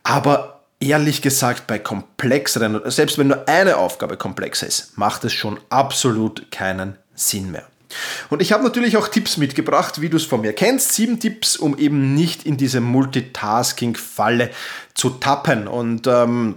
Aber 0.03 0.62
ehrlich 0.79 1.22
gesagt, 1.22 1.67
bei 1.67 1.79
komplexeren, 1.79 2.82
selbst 2.86 3.17
wenn 3.17 3.27
nur 3.27 3.48
eine 3.48 3.77
Aufgabe 3.77 4.17
komplexer 4.17 4.67
ist, 4.67 4.98
macht 4.98 5.24
es 5.25 5.34
schon 5.34 5.60
absolut 5.70 6.51
keinen 6.51 6.98
Sinn 7.15 7.51
mehr. 7.51 7.67
Und 8.30 8.42
ich 8.42 8.52
habe 8.52 8.64
natürlich 8.64 8.98
auch 8.98 9.08
Tipps 9.08 9.38
mitgebracht, 9.38 10.02
wie 10.02 10.10
du 10.10 10.18
es 10.18 10.26
von 10.26 10.42
mir 10.42 10.54
kennst. 10.54 10.94
Sieben 10.94 11.20
Tipps, 11.20 11.58
um 11.58 11.78
eben 11.78 12.14
nicht 12.14 12.46
in 12.46 12.58
diese 12.58 12.82
Multitasking-Falle 12.82 14.50
zu 14.94 15.12
tappen. 15.12 15.68
Und 15.68 16.08
ähm, 16.08 16.56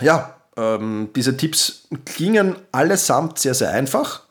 ja, 0.00 0.36
ähm, 0.56 1.10
diese 1.14 1.36
Tipps 1.36 1.88
klingen 2.04 2.56
allesamt 2.72 3.38
sehr, 3.38 3.54
sehr 3.54 3.70
einfach. 3.70 4.22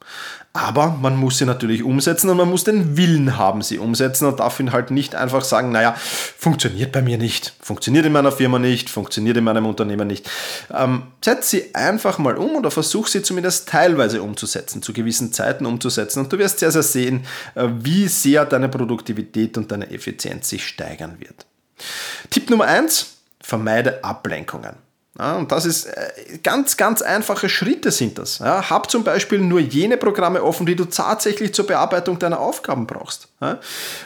Aber 0.55 0.95
man 1.01 1.17
muss 1.17 1.39
sie 1.39 1.45
natürlich 1.45 1.81
umsetzen 1.81 2.29
und 2.29 2.37
man 2.37 2.47
muss 2.47 2.63
den 2.63 2.95
Willen 2.95 3.37
haben, 3.37 3.63
sie 3.63 3.79
umsetzen 3.79 4.27
und 4.27 4.39
darf 4.39 4.59
ihn 4.59 4.71
halt 4.71 4.91
nicht 4.91 5.15
einfach 5.15 5.43
sagen, 5.43 5.71
naja, 5.71 5.95
funktioniert 5.97 6.91
bei 6.91 7.01
mir 7.01 7.17
nicht, 7.17 7.53
funktioniert 7.59 8.05
in 8.05 8.11
meiner 8.11 8.31
Firma 8.31 8.59
nicht, 8.59 8.87
funktioniert 8.91 9.35
in 9.37 9.45
meinem 9.45 9.65
Unternehmen 9.65 10.07
nicht. 10.07 10.29
Ähm, 10.71 11.07
setz 11.25 11.49
sie 11.49 11.73
einfach 11.73 12.19
mal 12.19 12.37
um 12.37 12.55
oder 12.55 12.69
versuch 12.69 13.07
sie 13.07 13.23
zumindest 13.23 13.67
teilweise 13.67 14.21
umzusetzen, 14.21 14.83
zu 14.83 14.93
gewissen 14.93 15.33
Zeiten 15.33 15.65
umzusetzen 15.65 16.19
und 16.19 16.31
du 16.31 16.37
wirst 16.37 16.59
sehr, 16.59 16.71
sehr 16.71 16.83
sehen, 16.83 17.25
äh, 17.55 17.67
wie 17.79 18.07
sehr 18.07 18.45
deine 18.45 18.69
Produktivität 18.69 19.57
und 19.57 19.71
deine 19.71 19.89
Effizienz 19.89 20.49
sich 20.49 20.67
steigern 20.67 21.15
wird. 21.19 21.47
Tipp 22.29 22.51
Nummer 22.51 22.65
eins: 22.65 23.17
vermeide 23.41 24.03
Ablenkungen. 24.03 24.82
Ja, 25.17 25.35
und 25.35 25.51
das 25.51 25.65
ist 25.65 25.85
äh, 25.85 26.39
ganz, 26.41 26.75
ganz 26.75 27.01
einfache 27.01 27.47
Schritte 27.47 27.91
sind 27.91 28.17
das. 28.17 28.39
Ja, 28.39 28.69
hab 28.69 28.89
zum 28.89 29.03
Beispiel 29.03 29.39
nur 29.39 29.59
jene 29.59 29.97
Programme 29.97 30.43
offen, 30.43 30.65
die 30.65 30.75
du 30.75 30.85
tatsächlich 30.85 31.53
zur 31.53 31.67
Bearbeitung 31.67 32.17
deiner 32.17 32.39
Aufgaben 32.39 32.87
brauchst. 32.87 33.27
Ja, 33.39 33.59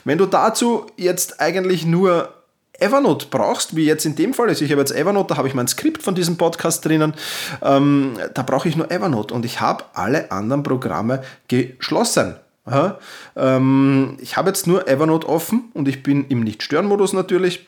wenn 0.03 0.17
du 0.17 0.25
dazu 0.25 0.87
jetzt 0.97 1.39
eigentlich 1.39 1.85
nur 1.85 2.33
Evernote 2.79 3.27
brauchst, 3.29 3.75
wie 3.75 3.85
jetzt 3.85 4.05
in 4.05 4.15
dem 4.15 4.33
Fall, 4.33 4.49
also 4.49 4.65
ich 4.65 4.71
habe 4.71 4.81
jetzt 4.81 4.91
Evernote, 4.91 5.29
da 5.29 5.37
habe 5.37 5.47
ich 5.47 5.53
mein 5.53 5.67
Skript 5.67 6.03
von 6.03 6.13
diesem 6.13 6.37
Podcast 6.37 6.85
drinnen, 6.85 7.13
ähm, 7.61 8.17
da 8.33 8.43
brauche 8.43 8.67
ich 8.67 8.75
nur 8.75 8.91
Evernote 8.91 9.33
und 9.33 9.45
ich 9.45 9.61
habe 9.61 9.85
alle 9.93 10.31
anderen 10.31 10.63
Programme 10.63 11.23
geschlossen. 11.47 12.35
Ähm, 13.35 14.17
ich 14.19 14.35
habe 14.35 14.49
jetzt 14.49 14.67
nur 14.67 14.87
Evernote 14.87 15.29
offen 15.29 15.71
und 15.73 15.87
ich 15.87 16.03
bin 16.03 16.27
im 16.27 16.41
Nicht-Stören-Modus 16.41 17.13
natürlich. 17.13 17.65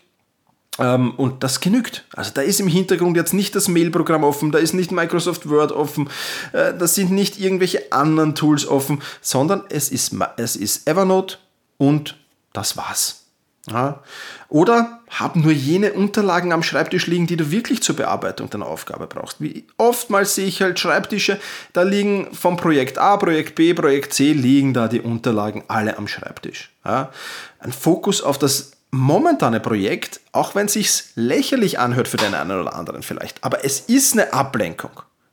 Ähm, 0.79 1.11
und 1.11 1.43
das 1.43 1.59
genügt. 1.59 2.05
Also 2.13 2.31
da 2.33 2.41
ist 2.41 2.59
im 2.59 2.67
Hintergrund 2.67 3.17
jetzt 3.17 3.33
nicht 3.33 3.55
das 3.55 3.67
Mail-Programm 3.67 4.23
offen, 4.23 4.51
da 4.51 4.59
ist 4.59 4.73
nicht 4.73 4.91
Microsoft 4.91 5.49
Word 5.49 5.71
offen, 5.71 6.09
äh, 6.53 6.73
da 6.73 6.87
sind 6.87 7.11
nicht 7.11 7.39
irgendwelche 7.39 7.91
anderen 7.91 8.35
Tools 8.35 8.65
offen, 8.65 9.01
sondern 9.21 9.63
es 9.69 9.89
ist, 9.89 10.15
es 10.37 10.55
ist 10.55 10.87
Evernote 10.87 11.37
und 11.77 12.17
das 12.53 12.77
war's. 12.77 13.25
Ja. 13.69 14.01
Oder 14.47 15.01
hab 15.09 15.35
nur 15.35 15.51
jene 15.51 15.93
Unterlagen 15.93 16.53
am 16.53 16.63
Schreibtisch 16.63 17.07
liegen, 17.07 17.27
die 17.27 17.35
du 17.35 17.51
wirklich 17.51 17.83
zur 17.83 17.95
Bearbeitung 17.95 18.49
deiner 18.49 18.65
Aufgabe 18.65 19.05
brauchst. 19.05 19.41
Wie 19.41 19.65
oftmals 19.77 20.35
sehe 20.35 20.47
ich 20.47 20.61
halt 20.61 20.79
Schreibtische, 20.79 21.39
da 21.73 21.83
liegen 21.83 22.33
vom 22.33 22.57
Projekt 22.57 22.97
A, 22.97 23.17
Projekt 23.17 23.55
B, 23.55 23.73
Projekt 23.73 24.13
C, 24.13 24.33
liegen 24.33 24.73
da 24.73 24.87
die 24.87 25.01
Unterlagen 25.01 25.63
alle 25.67 25.97
am 25.97 26.07
Schreibtisch. 26.07 26.71
Ja. 26.85 27.11
Ein 27.59 27.73
Fokus 27.73 28.21
auf 28.21 28.39
das 28.39 28.71
momentane 28.91 29.59
Projekt, 29.59 30.19
auch 30.31 30.55
wenn 30.55 30.65
es 30.65 30.73
sich 30.73 31.03
lächerlich 31.15 31.79
anhört 31.79 32.07
für 32.07 32.17
den 32.17 32.33
einen 32.33 32.59
oder 32.59 32.75
anderen 32.75 33.03
vielleicht, 33.03 33.43
aber 33.43 33.63
es 33.63 33.81
ist 33.81 34.13
eine 34.13 34.33
Ablenkung. 34.33 34.91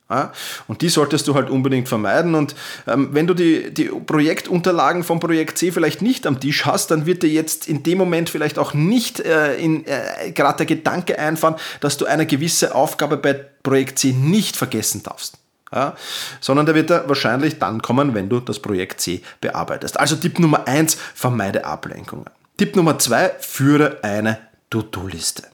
Ja, 0.09 0.33
und 0.69 0.83
die 0.83 0.89
solltest 0.89 1.27
du 1.27 1.35
halt 1.35 1.51
unbedingt 1.51 1.89
vermeiden. 1.89 2.37
Und 2.37 2.55
ähm, 2.87 3.09
wenn 3.11 3.27
du 3.27 3.35
die, 3.35 3.75
die 3.75 3.87
Projektunterlagen 3.87 5.03
vom 5.03 5.19
Projekt 5.19 5.59
C 5.59 5.73
vielleicht 5.73 6.01
nicht 6.01 6.29
am 6.29 6.39
Tisch 6.39 6.65
hast, 6.65 6.93
dann 6.93 7.07
wird 7.07 7.25
dir 7.25 7.29
jetzt 7.29 7.67
in 7.67 7.83
dem 7.83 7.99
Moment 7.99 8.31
vielleicht 8.31 8.57
auch 8.61 8.73
nicht 8.73 9.19
äh, 9.19 9.57
äh, 9.57 10.31
gerade 10.31 10.59
der 10.59 10.67
Gedanke 10.67 11.19
einfahren, 11.19 11.57
dass 11.81 11.97
du 11.97 12.07
eine 12.07 12.25
gewisse 12.25 12.77
Aufgabe 12.77 13.17
bei 13.17 13.33
Projekt 13.65 13.99
C 13.99 14.13
nicht 14.13 14.57
vergessen 14.57 15.03
darfst. 15.03 15.39
Ja, 15.73 15.97
sondern 16.41 16.67
der 16.67 16.77
wird 16.77 16.91
er 16.91 17.09
wahrscheinlich 17.09 17.59
dann 17.59 17.83
kommen, 17.83 18.15
wenn 18.15 18.29
du 18.29 18.39
das 18.39 18.61
Projekt 18.61 19.01
C 19.01 19.23
bearbeitest. 19.41 19.99
Also 19.99 20.15
Tipp 20.15 20.39
Nummer 20.39 20.69
eins: 20.69 20.97
vermeide 21.15 21.65
Ablenkungen. 21.65 22.27
Tipp 22.57 22.75
Nummer 22.77 22.99
zwei: 22.99 23.35
führe 23.41 24.03
eine 24.03 24.39
To-Do-Liste. 24.71 25.45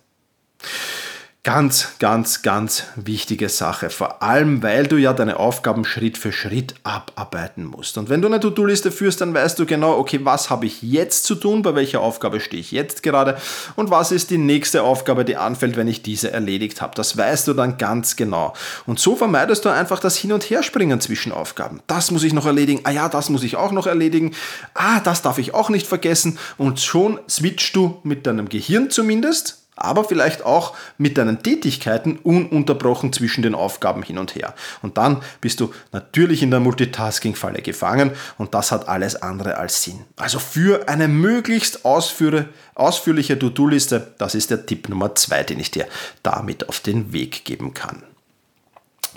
Ganz, 1.44 1.98
ganz, 1.98 2.42
ganz 2.42 2.84
wichtige 2.94 3.48
Sache. 3.48 3.90
Vor 3.90 4.22
allem, 4.22 4.62
weil 4.62 4.86
du 4.86 4.96
ja 4.96 5.12
deine 5.12 5.40
Aufgaben 5.40 5.84
Schritt 5.84 6.16
für 6.16 6.30
Schritt 6.30 6.76
abarbeiten 6.84 7.64
musst. 7.64 7.98
Und 7.98 8.08
wenn 8.08 8.22
du 8.22 8.28
eine 8.28 8.38
To-Do-Liste 8.38 8.92
führst, 8.92 9.20
dann 9.20 9.34
weißt 9.34 9.58
du 9.58 9.66
genau, 9.66 9.98
okay, 9.98 10.20
was 10.22 10.50
habe 10.50 10.66
ich 10.66 10.82
jetzt 10.82 11.24
zu 11.24 11.34
tun, 11.34 11.62
bei 11.62 11.74
welcher 11.74 12.00
Aufgabe 12.00 12.38
stehe 12.38 12.60
ich 12.60 12.70
jetzt 12.70 13.02
gerade 13.02 13.38
und 13.74 13.90
was 13.90 14.12
ist 14.12 14.30
die 14.30 14.38
nächste 14.38 14.84
Aufgabe, 14.84 15.24
die 15.24 15.36
anfällt, 15.36 15.76
wenn 15.76 15.88
ich 15.88 16.02
diese 16.02 16.30
erledigt 16.30 16.80
habe. 16.80 16.94
Das 16.94 17.16
weißt 17.16 17.48
du 17.48 17.54
dann 17.54 17.76
ganz 17.76 18.14
genau. 18.14 18.52
Und 18.86 19.00
so 19.00 19.16
vermeidest 19.16 19.64
du 19.64 19.68
einfach 19.68 19.98
das 19.98 20.16
Hin- 20.16 20.30
und 20.30 20.48
Herspringen 20.48 21.00
zwischen 21.00 21.32
Aufgaben. 21.32 21.80
Das 21.88 22.12
muss 22.12 22.22
ich 22.22 22.34
noch 22.34 22.46
erledigen. 22.46 22.82
Ah 22.84 22.92
ja, 22.92 23.08
das 23.08 23.30
muss 23.30 23.42
ich 23.42 23.56
auch 23.56 23.72
noch 23.72 23.88
erledigen. 23.88 24.32
Ah, 24.74 25.00
das 25.00 25.22
darf 25.22 25.38
ich 25.38 25.54
auch 25.54 25.70
nicht 25.70 25.88
vergessen. 25.88 26.38
Und 26.56 26.78
schon 26.78 27.18
switchst 27.28 27.74
du 27.74 27.98
mit 28.04 28.28
deinem 28.28 28.48
Gehirn 28.48 28.90
zumindest 28.90 29.61
aber 29.82 30.04
vielleicht 30.04 30.44
auch 30.44 30.74
mit 30.98 31.18
deinen 31.18 31.42
Tätigkeiten 31.42 32.16
ununterbrochen 32.16 33.12
zwischen 33.12 33.42
den 33.42 33.54
Aufgaben 33.54 34.02
hin 34.02 34.18
und 34.18 34.34
her. 34.34 34.54
Und 34.80 34.96
dann 34.96 35.22
bist 35.40 35.60
du 35.60 35.72
natürlich 35.92 36.42
in 36.42 36.50
der 36.50 36.60
Multitasking-Falle 36.60 37.62
gefangen 37.62 38.12
und 38.38 38.54
das 38.54 38.72
hat 38.72 38.88
alles 38.88 39.16
andere 39.22 39.58
als 39.58 39.82
Sinn. 39.82 40.04
Also 40.16 40.38
für 40.38 40.88
eine 40.88 41.08
möglichst 41.08 41.84
ausführliche 41.84 43.38
To-Do-Liste, 43.38 44.14
das 44.18 44.34
ist 44.34 44.50
der 44.50 44.66
Tipp 44.66 44.88
Nummer 44.88 45.14
zwei, 45.14 45.42
den 45.42 45.60
ich 45.60 45.70
dir 45.70 45.86
damit 46.22 46.68
auf 46.68 46.80
den 46.80 47.12
Weg 47.12 47.44
geben 47.44 47.74
kann. 47.74 48.02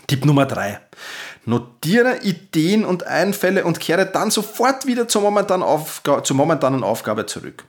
Tipp 0.07 0.25
Nummer 0.25 0.45
drei. 0.45 0.79
Notiere 1.47 2.21
Ideen 2.23 2.85
und 2.85 3.05
Einfälle 3.05 3.65
und 3.65 3.79
kehre 3.79 4.07
dann 4.07 4.31
sofort 4.31 4.87
wieder 4.87 5.07
zur 5.07 5.21
momentanen, 5.21 5.61
Aufga 5.61 6.23
zur 6.23 6.35
momentanen 6.35 6.83
Aufgabe 6.83 7.27
zurück. 7.27 7.65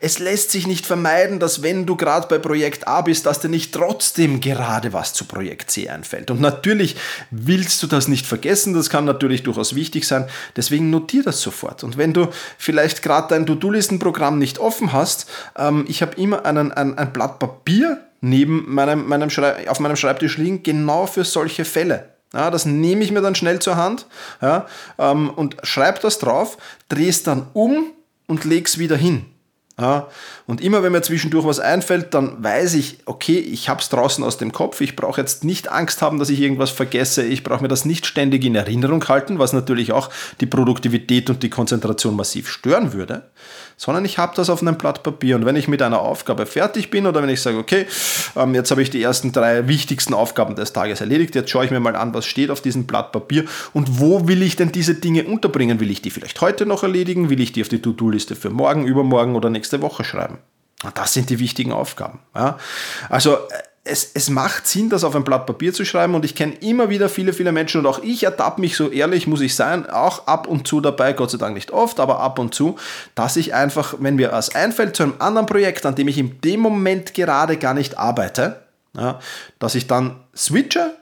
Es 0.00 0.18
lässt 0.18 0.50
sich 0.50 0.66
nicht 0.66 0.84
vermeiden, 0.84 1.38
dass 1.38 1.62
wenn 1.62 1.86
du 1.86 1.94
gerade 1.94 2.26
bei 2.26 2.38
Projekt 2.38 2.88
A 2.88 3.02
bist, 3.02 3.26
dass 3.26 3.38
dir 3.38 3.50
nicht 3.50 3.72
trotzdem 3.72 4.40
gerade 4.40 4.92
was 4.92 5.12
zu 5.12 5.26
Projekt 5.26 5.70
C 5.70 5.88
einfällt. 5.88 6.32
Und 6.32 6.40
natürlich 6.40 6.96
willst 7.30 7.80
du 7.84 7.86
das 7.86 8.08
nicht 8.08 8.26
vergessen, 8.26 8.74
das 8.74 8.90
kann 8.90 9.04
natürlich 9.04 9.44
durchaus 9.44 9.76
wichtig 9.76 10.04
sein, 10.04 10.28
deswegen 10.56 10.90
notiere 10.90 11.24
das 11.24 11.40
sofort. 11.40 11.84
Und 11.84 11.98
wenn 11.98 12.12
du 12.12 12.28
vielleicht 12.56 13.02
gerade 13.02 13.28
dein 13.28 13.46
To-Do-Listen-Programm 13.46 14.38
nicht 14.38 14.58
offen 14.58 14.92
hast, 14.92 15.30
ähm, 15.56 15.84
ich 15.86 16.02
habe 16.02 16.20
immer 16.20 16.44
einen, 16.44 16.72
ein, 16.72 16.98
ein 16.98 17.12
Blatt 17.12 17.38
Papier 17.38 18.07
neben 18.20 18.72
meinem, 18.72 19.06
meinem 19.06 19.30
auf 19.68 19.80
meinem 19.80 19.96
Schreibtisch 19.96 20.38
liegen, 20.38 20.62
genau 20.62 21.06
für 21.06 21.24
solche 21.24 21.64
Fälle. 21.64 22.10
Ja, 22.34 22.50
das 22.50 22.66
nehme 22.66 23.02
ich 23.02 23.10
mir 23.10 23.22
dann 23.22 23.34
schnell 23.34 23.58
zur 23.58 23.76
Hand 23.76 24.06
ja, 24.42 24.66
ähm, 24.98 25.30
und 25.30 25.56
schreibe 25.62 25.98
das 26.00 26.18
drauf, 26.18 26.58
drehe 26.88 27.08
es 27.08 27.22
dann 27.22 27.46
um 27.54 27.92
und 28.26 28.44
lege 28.44 28.66
es 28.66 28.78
wieder 28.78 28.96
hin. 28.96 29.24
Ja, 29.80 30.08
und 30.46 30.60
immer 30.60 30.82
wenn 30.82 30.90
mir 30.90 31.02
zwischendurch 31.02 31.46
was 31.46 31.60
einfällt, 31.60 32.12
dann 32.12 32.42
weiß 32.42 32.74
ich, 32.74 32.98
okay, 33.06 33.38
ich 33.38 33.68
habe 33.68 33.80
es 33.80 33.88
draußen 33.88 34.24
aus 34.24 34.36
dem 34.36 34.50
Kopf. 34.50 34.80
Ich 34.80 34.96
brauche 34.96 35.20
jetzt 35.20 35.44
nicht 35.44 35.70
Angst 35.70 36.02
haben, 36.02 36.18
dass 36.18 36.30
ich 36.30 36.40
irgendwas 36.40 36.70
vergesse. 36.70 37.24
Ich 37.24 37.44
brauche 37.44 37.62
mir 37.62 37.68
das 37.68 37.84
nicht 37.84 38.04
ständig 38.04 38.44
in 38.44 38.56
Erinnerung 38.56 39.06
halten, 39.06 39.38
was 39.38 39.52
natürlich 39.52 39.92
auch 39.92 40.10
die 40.40 40.46
Produktivität 40.46 41.30
und 41.30 41.44
die 41.44 41.50
Konzentration 41.50 42.16
massiv 42.16 42.48
stören 42.50 42.92
würde 42.92 43.30
sondern 43.78 44.04
ich 44.04 44.18
habe 44.18 44.34
das 44.36 44.50
auf 44.50 44.60
einem 44.60 44.76
Blatt 44.76 45.02
Papier. 45.02 45.36
Und 45.36 45.46
wenn 45.46 45.56
ich 45.56 45.68
mit 45.68 45.80
einer 45.80 46.00
Aufgabe 46.00 46.44
fertig 46.44 46.90
bin 46.90 47.06
oder 47.06 47.22
wenn 47.22 47.30
ich 47.30 47.40
sage, 47.40 47.56
okay, 47.56 47.86
ähm, 48.36 48.54
jetzt 48.54 48.70
habe 48.70 48.82
ich 48.82 48.90
die 48.90 49.02
ersten 49.02 49.32
drei 49.32 49.68
wichtigsten 49.68 50.12
Aufgaben 50.12 50.56
des 50.56 50.74
Tages 50.74 51.00
erledigt, 51.00 51.34
jetzt 51.34 51.48
schaue 51.48 51.64
ich 51.64 51.70
mir 51.70 51.80
mal 51.80 51.96
an, 51.96 52.12
was 52.12 52.26
steht 52.26 52.50
auf 52.50 52.60
diesem 52.60 52.86
Blatt 52.86 53.12
Papier 53.12 53.44
und 53.72 54.00
wo 54.00 54.28
will 54.28 54.42
ich 54.42 54.56
denn 54.56 54.72
diese 54.72 54.96
Dinge 54.96 55.24
unterbringen? 55.24 55.80
Will 55.80 55.90
ich 55.90 56.02
die 56.02 56.10
vielleicht 56.10 56.40
heute 56.42 56.66
noch 56.66 56.82
erledigen? 56.82 57.30
Will 57.30 57.40
ich 57.40 57.52
die 57.52 57.62
auf 57.62 57.68
die 57.68 57.80
To-Do-Liste 57.80 58.36
für 58.36 58.50
morgen, 58.50 58.84
übermorgen 58.84 59.36
oder 59.36 59.48
nächste 59.48 59.80
Woche 59.80 60.04
schreiben? 60.04 60.38
Das 60.94 61.12
sind 61.12 61.30
die 61.30 61.38
wichtigen 61.38 61.72
Aufgaben. 61.72 62.20
Ja? 62.34 62.58
Also 63.08 63.34
äh, 63.34 63.38
es, 63.88 64.10
es 64.14 64.30
macht 64.30 64.66
Sinn, 64.66 64.90
das 64.90 65.04
auf 65.04 65.16
ein 65.16 65.24
Blatt 65.24 65.46
Papier 65.46 65.72
zu 65.72 65.84
schreiben 65.84 66.14
und 66.14 66.24
ich 66.24 66.34
kenne 66.34 66.54
immer 66.60 66.90
wieder 66.90 67.08
viele, 67.08 67.32
viele 67.32 67.52
Menschen 67.52 67.80
und 67.80 67.86
auch 67.86 68.00
ich 68.02 68.22
ertappe 68.22 68.60
mich 68.60 68.76
so 68.76 68.90
ehrlich, 68.90 69.26
muss 69.26 69.40
ich 69.40 69.54
sein, 69.54 69.88
auch 69.88 70.26
ab 70.26 70.46
und 70.46 70.68
zu 70.68 70.80
dabei, 70.80 71.12
Gott 71.12 71.30
sei 71.30 71.38
Dank 71.38 71.54
nicht 71.54 71.70
oft, 71.70 71.98
aber 72.00 72.20
ab 72.20 72.38
und 72.38 72.54
zu, 72.54 72.76
dass 73.14 73.36
ich 73.36 73.54
einfach, 73.54 73.94
wenn 73.98 74.16
mir 74.16 74.32
was 74.32 74.54
einfällt 74.54 74.96
zu 74.96 75.02
einem 75.02 75.14
anderen 75.18 75.46
Projekt, 75.46 75.86
an 75.86 75.94
dem 75.94 76.08
ich 76.08 76.18
in 76.18 76.40
dem 76.42 76.60
Moment 76.60 77.14
gerade 77.14 77.56
gar 77.56 77.74
nicht 77.74 77.98
arbeite, 77.98 78.62
ja, 78.96 79.18
dass 79.58 79.74
ich 79.74 79.86
dann 79.86 80.16
switche 80.36 80.94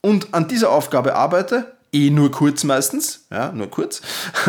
und 0.00 0.34
an 0.34 0.48
dieser 0.48 0.70
Aufgabe 0.70 1.14
arbeite, 1.14 1.72
eh 1.92 2.10
nur 2.10 2.30
kurz 2.30 2.64
meistens, 2.64 3.26
ja, 3.30 3.52
nur 3.52 3.70
kurz, 3.70 4.00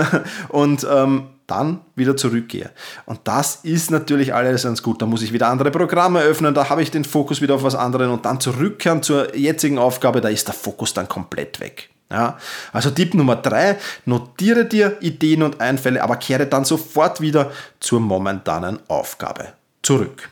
und 0.49 0.87
ähm, 0.89 1.27
dann 1.47 1.81
wieder 1.95 2.15
zurückgehe. 2.15 2.71
Und 3.05 3.21
das 3.25 3.59
ist 3.63 3.91
natürlich 3.91 4.33
alles 4.33 4.63
ganz 4.63 4.81
gut. 4.81 5.01
Da 5.01 5.05
muss 5.05 5.21
ich 5.21 5.33
wieder 5.33 5.47
andere 5.47 5.71
Programme 5.71 6.21
öffnen, 6.21 6.53
da 6.53 6.69
habe 6.69 6.81
ich 6.81 6.91
den 6.91 7.05
Fokus 7.05 7.41
wieder 7.41 7.55
auf 7.55 7.63
was 7.63 7.75
anderes 7.75 8.09
und 8.09 8.25
dann 8.25 8.39
zurückkehren 8.39 9.03
zur 9.03 9.35
jetzigen 9.35 9.77
Aufgabe, 9.77 10.21
da 10.21 10.29
ist 10.29 10.47
der 10.47 10.55
Fokus 10.55 10.93
dann 10.93 11.07
komplett 11.07 11.59
weg. 11.59 11.89
Ja, 12.11 12.37
also 12.71 12.91
Tipp 12.91 13.15
Nummer 13.15 13.37
drei, 13.37 13.77
notiere 14.05 14.65
dir 14.65 14.97
Ideen 15.01 15.41
und 15.41 15.59
Einfälle, 15.59 16.03
aber 16.03 16.17
kehre 16.17 16.45
dann 16.45 16.63
sofort 16.63 17.21
wieder 17.21 17.51
zur 17.79 17.99
momentanen 17.99 18.79
Aufgabe 18.87 19.53
zurück. 19.81 20.29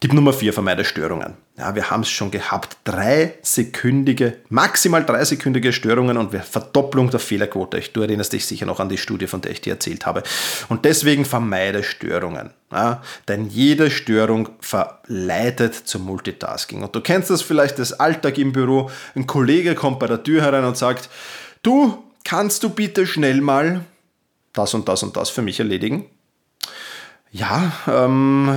Tipp 0.00 0.14
Nummer 0.14 0.32
vier, 0.32 0.52
vermeide 0.52 0.84
Störungen 0.84 1.43
ja, 1.56 1.76
wir 1.76 1.88
haben 1.88 2.00
es 2.00 2.10
schon 2.10 2.32
gehabt, 2.32 2.78
drei 2.82 3.38
sekündige, 3.42 4.38
maximal 4.48 5.04
drei 5.04 5.24
sekündige 5.24 5.72
Störungen 5.72 6.16
und 6.16 6.34
Verdopplung 6.34 7.10
der 7.10 7.20
Fehlerquote. 7.20 7.80
Du 7.92 8.00
erinnerst 8.02 8.32
dich 8.32 8.44
sicher 8.44 8.66
noch 8.66 8.80
an 8.80 8.88
die 8.88 8.98
Studie, 8.98 9.28
von 9.28 9.40
der 9.40 9.52
ich 9.52 9.60
dir 9.60 9.74
erzählt 9.74 10.04
habe. 10.04 10.24
Und 10.68 10.84
deswegen 10.84 11.24
vermeide 11.24 11.84
Störungen. 11.84 12.50
Ja, 12.72 13.02
denn 13.28 13.46
jede 13.46 13.92
Störung 13.92 14.48
verleitet 14.58 15.74
zum 15.74 16.02
Multitasking. 16.02 16.82
Und 16.82 16.96
du 16.96 17.00
kennst 17.00 17.30
das 17.30 17.42
vielleicht, 17.42 17.78
das 17.78 17.92
Alltag 18.00 18.36
im 18.38 18.52
Büro. 18.52 18.90
Ein 19.14 19.28
Kollege 19.28 19.76
kommt 19.76 20.00
bei 20.00 20.08
der 20.08 20.24
Tür 20.24 20.42
herein 20.42 20.64
und 20.64 20.76
sagt, 20.76 21.08
du, 21.62 22.02
kannst 22.24 22.64
du 22.64 22.68
bitte 22.68 23.06
schnell 23.06 23.40
mal 23.40 23.84
das 24.52 24.74
und 24.74 24.88
das 24.88 25.04
und 25.04 25.16
das 25.16 25.30
für 25.30 25.42
mich 25.42 25.60
erledigen? 25.60 26.06
Ja, 27.36 27.72
ähm, 27.88 28.48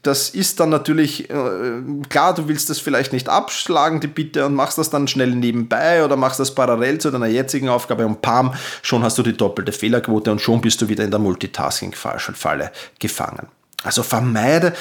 das 0.00 0.30
ist 0.30 0.58
dann 0.58 0.70
natürlich, 0.70 1.28
äh, 1.28 1.82
klar, 2.08 2.34
du 2.34 2.48
willst 2.48 2.70
das 2.70 2.78
vielleicht 2.78 3.12
nicht 3.12 3.28
abschlagen, 3.28 4.00
die 4.00 4.06
Bitte, 4.06 4.46
und 4.46 4.54
machst 4.54 4.78
das 4.78 4.88
dann 4.88 5.06
schnell 5.06 5.32
nebenbei 5.32 6.02
oder 6.02 6.16
machst 6.16 6.40
das 6.40 6.54
parallel 6.54 6.96
zu 6.96 7.10
deiner 7.10 7.26
jetzigen 7.26 7.68
Aufgabe 7.68 8.06
und 8.06 8.22
pam, 8.22 8.54
schon 8.80 9.02
hast 9.02 9.18
du 9.18 9.22
die 9.22 9.36
doppelte 9.36 9.70
Fehlerquote 9.72 10.32
und 10.32 10.40
schon 10.40 10.62
bist 10.62 10.80
du 10.80 10.88
wieder 10.88 11.04
in 11.04 11.10
der 11.10 11.20
Multitasking-Falle 11.20 12.72
gefangen. 12.98 13.48
Also 13.84 14.02
vermeide 14.02 14.72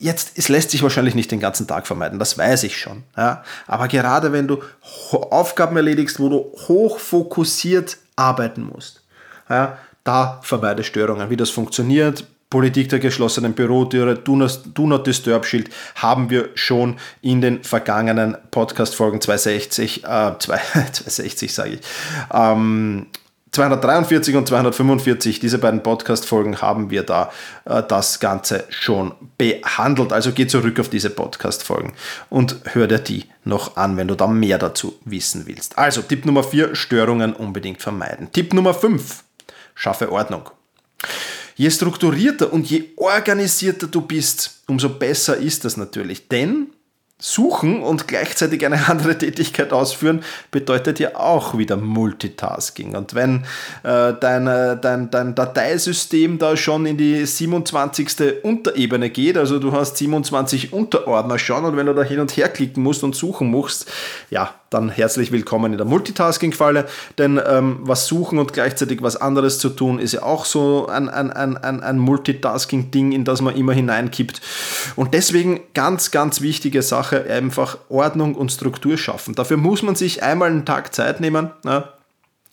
Jetzt, 0.00 0.32
es 0.34 0.48
lässt 0.48 0.72
sich 0.72 0.82
wahrscheinlich 0.82 1.14
nicht 1.14 1.30
den 1.30 1.38
ganzen 1.38 1.68
Tag 1.68 1.86
vermeiden, 1.86 2.18
das 2.18 2.36
weiß 2.36 2.64
ich 2.64 2.76
schon. 2.76 3.04
Ja. 3.16 3.44
Aber 3.68 3.86
gerade 3.86 4.32
wenn 4.32 4.48
du 4.48 4.60
Aufgaben 5.12 5.76
erledigst, 5.76 6.18
wo 6.18 6.28
du 6.28 6.52
hoch 6.66 6.98
fokussiert 6.98 7.98
arbeiten 8.16 8.64
musst, 8.64 9.04
ja, 9.48 9.78
da 10.02 10.40
vermeide 10.42 10.82
Störungen. 10.82 11.30
Wie 11.30 11.36
das 11.36 11.50
funktioniert, 11.50 12.24
Politik 12.52 12.90
der 12.90 12.98
geschlossenen 12.98 13.54
Bürotüre, 13.54 14.14
Do 14.14 14.36
Not 14.36 15.06
Disturb 15.06 15.46
Schild 15.46 15.70
haben 15.94 16.28
wir 16.28 16.50
schon 16.54 16.98
in 17.22 17.40
den 17.40 17.64
vergangenen 17.64 18.36
Podcast-Folgen 18.50 19.22
260, 19.22 20.04
äh, 20.04 20.32
260 20.38 21.54
sage 21.54 21.70
ich, 21.70 21.80
ähm, 22.30 23.06
243 23.52 24.36
und 24.36 24.46
245, 24.46 25.40
diese 25.40 25.56
beiden 25.56 25.82
Podcast-Folgen 25.82 26.60
haben 26.60 26.90
wir 26.90 27.04
da 27.04 27.32
äh, 27.64 27.82
das 27.88 28.20
Ganze 28.20 28.64
schon 28.68 29.14
behandelt. 29.38 30.12
Also 30.12 30.32
geh 30.32 30.46
zurück 30.46 30.78
auf 30.78 30.90
diese 30.90 31.08
Podcast-Folgen 31.08 31.94
und 32.28 32.56
hör 32.64 32.86
dir 32.86 32.98
die 32.98 33.24
noch 33.44 33.78
an, 33.78 33.96
wenn 33.96 34.08
du 34.08 34.14
da 34.14 34.26
mehr 34.26 34.58
dazu 34.58 34.98
wissen 35.06 35.46
willst. 35.46 35.78
Also 35.78 36.02
Tipp 36.02 36.26
Nummer 36.26 36.44
4, 36.44 36.74
Störungen 36.74 37.32
unbedingt 37.32 37.80
vermeiden. 37.80 38.30
Tipp 38.30 38.52
Nummer 38.52 38.74
5, 38.74 39.24
schaffe 39.74 40.12
Ordnung. 40.12 40.50
Je 41.56 41.70
strukturierter 41.70 42.52
und 42.52 42.70
je 42.70 42.84
organisierter 42.96 43.86
du 43.86 44.00
bist, 44.00 44.62
umso 44.66 44.88
besser 44.88 45.36
ist 45.36 45.64
das 45.64 45.76
natürlich. 45.76 46.28
Denn 46.28 46.68
Suchen 47.22 47.84
und 47.84 48.08
gleichzeitig 48.08 48.66
eine 48.66 48.88
andere 48.88 49.16
Tätigkeit 49.16 49.72
ausführen 49.72 50.24
bedeutet 50.50 50.98
ja 50.98 51.14
auch 51.14 51.56
wieder 51.56 51.76
Multitasking. 51.76 52.96
Und 52.96 53.14
wenn 53.14 53.44
äh, 53.84 54.12
dein, 54.18 54.46
dein, 54.80 55.08
dein 55.08 55.34
Dateisystem 55.36 56.38
da 56.38 56.56
schon 56.56 56.84
in 56.84 56.96
die 56.96 57.24
27. 57.24 58.42
Unterebene 58.42 59.08
geht, 59.08 59.36
also 59.36 59.60
du 59.60 59.70
hast 59.70 59.98
27 59.98 60.72
Unterordner 60.72 61.38
schon 61.38 61.64
und 61.64 61.76
wenn 61.76 61.86
du 61.86 61.94
da 61.94 62.02
hin 62.02 62.18
und 62.18 62.36
her 62.36 62.48
klicken 62.48 62.82
musst 62.82 63.04
und 63.04 63.14
suchen 63.14 63.48
musst, 63.48 63.88
ja, 64.30 64.52
dann 64.72 64.88
herzlich 64.88 65.32
willkommen 65.32 65.72
in 65.72 65.78
der 65.78 65.86
Multitasking-Falle. 65.86 66.86
Denn 67.18 67.40
ähm, 67.46 67.78
was 67.82 68.06
suchen 68.06 68.38
und 68.38 68.52
gleichzeitig 68.52 69.02
was 69.02 69.16
anderes 69.16 69.58
zu 69.58 69.68
tun, 69.68 69.98
ist 69.98 70.12
ja 70.12 70.22
auch 70.22 70.44
so 70.44 70.86
ein, 70.86 71.08
ein, 71.08 71.30
ein, 71.30 71.56
ein 71.56 71.98
Multitasking-Ding, 71.98 73.12
in 73.12 73.24
das 73.24 73.40
man 73.40 73.56
immer 73.56 73.72
hineinkippt. 73.72 74.40
Und 74.96 75.14
deswegen 75.14 75.60
ganz, 75.74 76.10
ganz 76.10 76.40
wichtige 76.40 76.82
Sache, 76.82 77.24
einfach 77.30 77.78
Ordnung 77.88 78.34
und 78.34 78.50
Struktur 78.50 78.96
schaffen. 78.96 79.34
Dafür 79.34 79.56
muss 79.56 79.82
man 79.82 79.94
sich 79.94 80.22
einmal 80.22 80.50
einen 80.50 80.64
Tag 80.64 80.94
Zeit 80.94 81.20
nehmen. 81.20 81.50
Ja, 81.64 81.92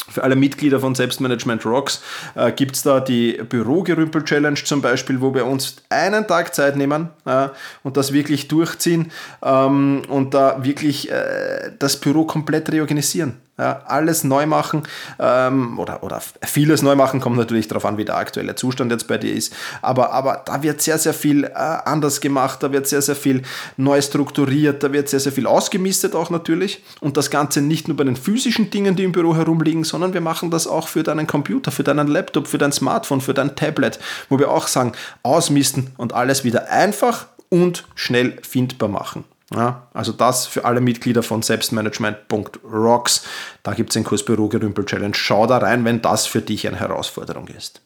für 0.09 0.23
alle 0.23 0.35
Mitglieder 0.35 0.79
von 0.79 0.95
Selbstmanagement 0.95 1.65
Rocks 1.65 2.01
äh, 2.35 2.51
gibt 2.51 2.75
es 2.75 2.83
da 2.83 2.99
die 2.99 3.33
Bürogerümpel-Challenge 3.33 4.63
zum 4.63 4.81
Beispiel, 4.81 5.21
wo 5.21 5.33
wir 5.33 5.45
uns 5.45 5.77
einen 5.89 6.27
Tag 6.27 6.53
Zeit 6.55 6.75
nehmen 6.75 7.09
äh, 7.25 7.49
und 7.83 7.97
das 7.97 8.13
wirklich 8.13 8.47
durchziehen 8.47 9.11
ähm, 9.43 10.01
und 10.09 10.33
da 10.33 10.63
wirklich 10.63 11.11
äh, 11.11 11.71
das 11.77 11.97
Büro 11.97 12.25
komplett 12.25 12.71
reorganisieren. 12.71 13.37
Alles 13.63 14.23
neu 14.23 14.45
machen 14.45 14.83
ähm, 15.19 15.77
oder, 15.79 16.03
oder 16.03 16.21
vieles 16.45 16.81
neu 16.81 16.95
machen, 16.95 17.19
kommt 17.19 17.37
natürlich 17.37 17.67
darauf 17.67 17.85
an, 17.85 17.97
wie 17.97 18.05
der 18.05 18.17
aktuelle 18.17 18.55
Zustand 18.55 18.91
jetzt 18.91 19.07
bei 19.07 19.17
dir 19.17 19.33
ist. 19.33 19.53
Aber, 19.81 20.11
aber 20.13 20.43
da 20.45 20.63
wird 20.63 20.81
sehr, 20.81 20.97
sehr 20.97 21.13
viel 21.13 21.43
äh, 21.43 21.49
anders 21.53 22.21
gemacht, 22.21 22.63
da 22.63 22.71
wird 22.71 22.87
sehr, 22.87 23.01
sehr 23.01 23.15
viel 23.15 23.43
neu 23.77 24.01
strukturiert, 24.01 24.83
da 24.83 24.91
wird 24.93 25.09
sehr, 25.09 25.19
sehr 25.19 25.31
viel 25.31 25.47
ausgemistet 25.47 26.15
auch 26.15 26.29
natürlich. 26.29 26.83
Und 27.01 27.17
das 27.17 27.29
Ganze 27.29 27.61
nicht 27.61 27.87
nur 27.87 27.97
bei 27.97 28.03
den 28.03 28.15
physischen 28.15 28.69
Dingen, 28.69 28.95
die 28.95 29.03
im 29.03 29.11
Büro 29.11 29.35
herumliegen, 29.35 29.83
sondern 29.83 30.13
wir 30.13 30.21
machen 30.21 30.51
das 30.51 30.67
auch 30.67 30.87
für 30.87 31.03
deinen 31.03 31.27
Computer, 31.27 31.71
für 31.71 31.83
deinen 31.83 32.07
Laptop, 32.07 32.47
für 32.47 32.57
dein 32.57 32.71
Smartphone, 32.71 33.21
für 33.21 33.33
dein 33.33 33.55
Tablet, 33.55 33.99
wo 34.29 34.39
wir 34.39 34.51
auch 34.51 34.67
sagen, 34.67 34.93
ausmisten 35.23 35.91
und 35.97 36.13
alles 36.13 36.43
wieder 36.43 36.69
einfach 36.69 37.27
und 37.49 37.85
schnell 37.95 38.37
findbar 38.41 38.89
machen. 38.89 39.25
Ja, 39.53 39.87
also 39.93 40.11
das 40.11 40.45
für 40.45 40.65
alle 40.65 40.79
Mitglieder 40.79 41.23
von 41.23 41.41
Selbstmanagement.rocks. 41.41 43.23
Da 43.63 43.73
gibt 43.73 43.89
es 43.89 43.95
den 43.95 44.03
Kurs 44.03 44.23
Büro 44.23 44.47
Gerümpel 44.47 44.85
Challenge. 44.85 45.15
Schau 45.15 45.47
da 45.47 45.57
rein, 45.57 45.85
wenn 45.85 46.01
das 46.01 46.27
für 46.27 46.41
dich 46.41 46.67
eine 46.67 46.79
Herausforderung 46.79 47.47
ist. 47.47 47.81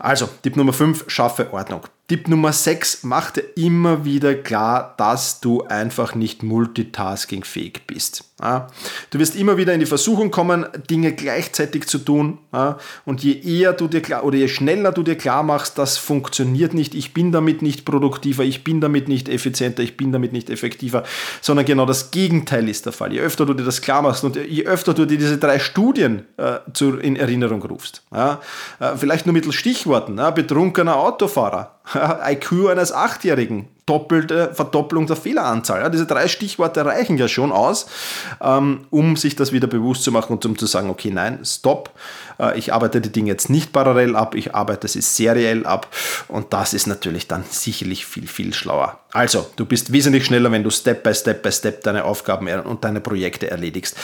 Also, 0.00 0.28
Tipp 0.42 0.56
Nummer 0.56 0.72
5, 0.72 1.04
schaffe 1.08 1.52
Ordnung. 1.52 1.82
Tipp 2.08 2.26
Nummer 2.26 2.54
6, 2.54 3.00
mach 3.02 3.32
dir 3.32 3.44
immer 3.54 4.06
wieder 4.06 4.34
klar, 4.34 4.94
dass 4.96 5.40
du 5.40 5.64
einfach 5.64 6.14
nicht 6.14 6.42
multitaskingfähig 6.42 7.82
bist. 7.86 8.24
Du 9.10 9.18
wirst 9.18 9.36
immer 9.36 9.56
wieder 9.56 9.74
in 9.74 9.80
die 9.80 9.86
Versuchung 9.86 10.30
kommen, 10.30 10.64
Dinge 10.88 11.12
gleichzeitig 11.12 11.86
zu 11.86 11.98
tun. 11.98 12.38
Und 13.04 13.22
je 13.22 13.32
eher 13.32 13.72
du 13.72 13.88
dir 13.88 14.00
klar 14.00 14.24
oder 14.24 14.38
je 14.38 14.48
schneller 14.48 14.92
du 14.92 15.02
dir 15.02 15.16
klar 15.16 15.42
machst, 15.42 15.76
das 15.76 15.98
funktioniert 15.98 16.72
nicht, 16.72 16.94
ich 16.94 17.12
bin 17.12 17.32
damit 17.32 17.60
nicht 17.60 17.84
produktiver, 17.84 18.44
ich 18.44 18.64
bin 18.64 18.80
damit 18.80 19.08
nicht 19.08 19.28
effizienter, 19.28 19.82
ich 19.82 19.98
bin 19.98 20.12
damit 20.12 20.32
nicht 20.32 20.48
effektiver, 20.50 21.02
sondern 21.42 21.66
genau 21.66 21.84
das 21.84 22.10
Gegenteil 22.12 22.68
ist 22.68 22.86
der 22.86 22.92
Fall. 22.92 23.12
Je 23.12 23.20
öfter 23.20 23.44
du 23.44 23.54
dir 23.54 23.64
das 23.64 23.82
klar 23.82 24.02
machst 24.02 24.24
und 24.24 24.36
je 24.36 24.64
öfter 24.64 24.94
du 24.94 25.04
dir 25.04 25.18
diese 25.18 25.36
drei 25.36 25.58
Studien 25.58 26.24
äh, 26.38 26.60
in 27.02 27.16
Erinnerung 27.16 27.60
rufst, 27.64 28.02
äh, 28.12 28.36
vielleicht 28.96 29.26
nur 29.26 29.32
mittels 29.32 29.56
Stichworten, 29.56 30.16
betrunkener 30.34 30.96
Autofahrer, 30.96 31.77
IQ 32.24 32.68
eines 32.68 32.92
Achtjährigen, 32.92 33.68
doppelte 33.86 34.54
Verdopplung 34.54 35.06
der 35.06 35.16
Fehleranzahl. 35.16 35.80
Ja, 35.80 35.88
diese 35.88 36.06
drei 36.06 36.28
Stichworte 36.28 36.84
reichen 36.84 37.16
ja 37.16 37.28
schon 37.28 37.52
aus, 37.52 37.86
ähm, 38.40 38.86
um 38.90 39.16
sich 39.16 39.36
das 39.36 39.52
wieder 39.52 39.66
bewusst 39.66 40.02
zu 40.02 40.12
machen 40.12 40.32
und 40.32 40.44
um 40.46 40.58
zu 40.58 40.66
sagen, 40.66 40.90
okay, 40.90 41.10
nein, 41.10 41.40
stopp, 41.44 41.90
äh, 42.38 42.58
ich 42.58 42.72
arbeite 42.72 43.00
die 43.00 43.12
Dinge 43.12 43.30
jetzt 43.30 43.48
nicht 43.48 43.72
parallel 43.72 44.16
ab, 44.16 44.34
ich 44.34 44.54
arbeite 44.54 44.88
sie 44.88 45.00
seriell 45.00 45.64
ab 45.66 45.88
und 46.28 46.52
das 46.52 46.74
ist 46.74 46.86
natürlich 46.86 47.28
dann 47.28 47.44
sicherlich 47.48 48.04
viel, 48.04 48.28
viel 48.28 48.52
schlauer. 48.52 48.98
Also, 49.12 49.46
du 49.56 49.64
bist 49.64 49.92
wesentlich 49.92 50.26
schneller, 50.26 50.52
wenn 50.52 50.64
du 50.64 50.70
Step 50.70 51.02
by 51.02 51.14
Step 51.14 51.42
by 51.42 51.52
Step 51.52 51.82
deine 51.84 52.04
Aufgaben 52.04 52.48
und 52.48 52.84
deine 52.84 53.00
Projekte 53.00 53.50
erledigst 53.50 53.96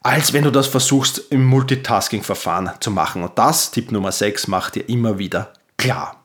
als 0.00 0.32
wenn 0.32 0.44
du 0.44 0.50
das 0.50 0.68
versuchst 0.68 1.18
im 1.30 1.44
Multitasking-Verfahren 1.44 2.70
zu 2.80 2.90
machen. 2.90 3.24
Und 3.24 3.36
das, 3.36 3.72
Tipp 3.72 3.90
Nummer 3.90 4.12
6, 4.12 4.46
macht 4.46 4.76
dir 4.76 4.88
immer 4.88 5.18
wieder 5.18 5.52
klar. 5.76 6.17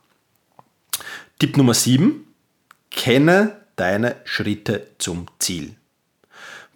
Tipp 1.44 1.58
Nummer 1.58 1.74
7. 1.74 2.26
Kenne 2.90 3.58
deine 3.76 4.16
Schritte 4.24 4.88
zum 4.98 5.26
Ziel. 5.40 5.76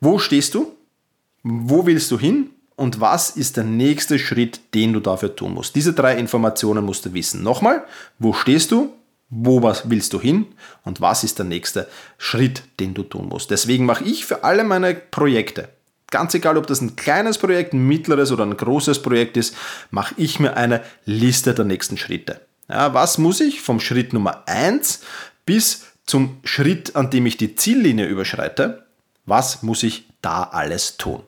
Wo 0.01 0.19
stehst 0.19 0.55
du? 0.55 0.75
Wo 1.41 1.85
willst 1.85 2.11
du 2.11 2.19
hin? 2.19 2.49
Und 2.75 2.99
was 2.99 3.29
ist 3.29 3.55
der 3.55 3.63
nächste 3.63 4.19
Schritt, 4.19 4.59
den 4.73 4.91
du 4.91 4.99
dafür 4.99 5.33
tun 5.33 5.53
musst? 5.53 5.73
Diese 5.73 5.93
drei 5.93 6.17
Informationen 6.17 6.83
musst 6.83 7.05
du 7.05 7.13
wissen. 7.13 7.43
Nochmal, 7.43 7.85
wo 8.19 8.33
stehst 8.33 8.71
du? 8.71 8.93
Wo 9.29 9.63
willst 9.85 10.11
du 10.11 10.19
hin? 10.19 10.47
Und 10.83 10.99
was 10.99 11.23
ist 11.23 11.39
der 11.39 11.45
nächste 11.45 11.87
Schritt, 12.17 12.63
den 12.81 12.93
du 12.93 13.03
tun 13.03 13.29
musst? 13.29 13.49
Deswegen 13.51 13.85
mache 13.85 14.03
ich 14.03 14.25
für 14.25 14.43
alle 14.43 14.65
meine 14.65 14.95
Projekte, 14.95 15.69
ganz 16.11 16.33
egal, 16.33 16.57
ob 16.57 16.67
das 16.67 16.81
ein 16.81 16.97
kleines 16.97 17.37
Projekt, 17.37 17.71
ein 17.71 17.87
mittleres 17.87 18.33
oder 18.33 18.45
ein 18.45 18.57
großes 18.57 19.01
Projekt 19.01 19.37
ist, 19.37 19.55
mache 19.91 20.15
ich 20.17 20.41
mir 20.41 20.57
eine 20.57 20.83
Liste 21.05 21.53
der 21.53 21.63
nächsten 21.63 21.95
Schritte. 21.95 22.41
Ja, 22.69 22.93
was 22.93 23.17
muss 23.17 23.39
ich 23.39 23.61
vom 23.61 23.79
Schritt 23.79 24.11
Nummer 24.13 24.43
1 24.45 25.01
bis 25.45 25.85
zum 26.05 26.39
Schritt, 26.43 26.95
an 26.95 27.09
dem 27.09 27.25
ich 27.25 27.37
die 27.37 27.55
Ziellinie 27.55 28.05
überschreite, 28.05 28.85
was 29.25 29.63
muss 29.63 29.83
ich 29.83 30.05
da 30.21 30.43
alles 30.43 30.97
tun? 30.97 31.23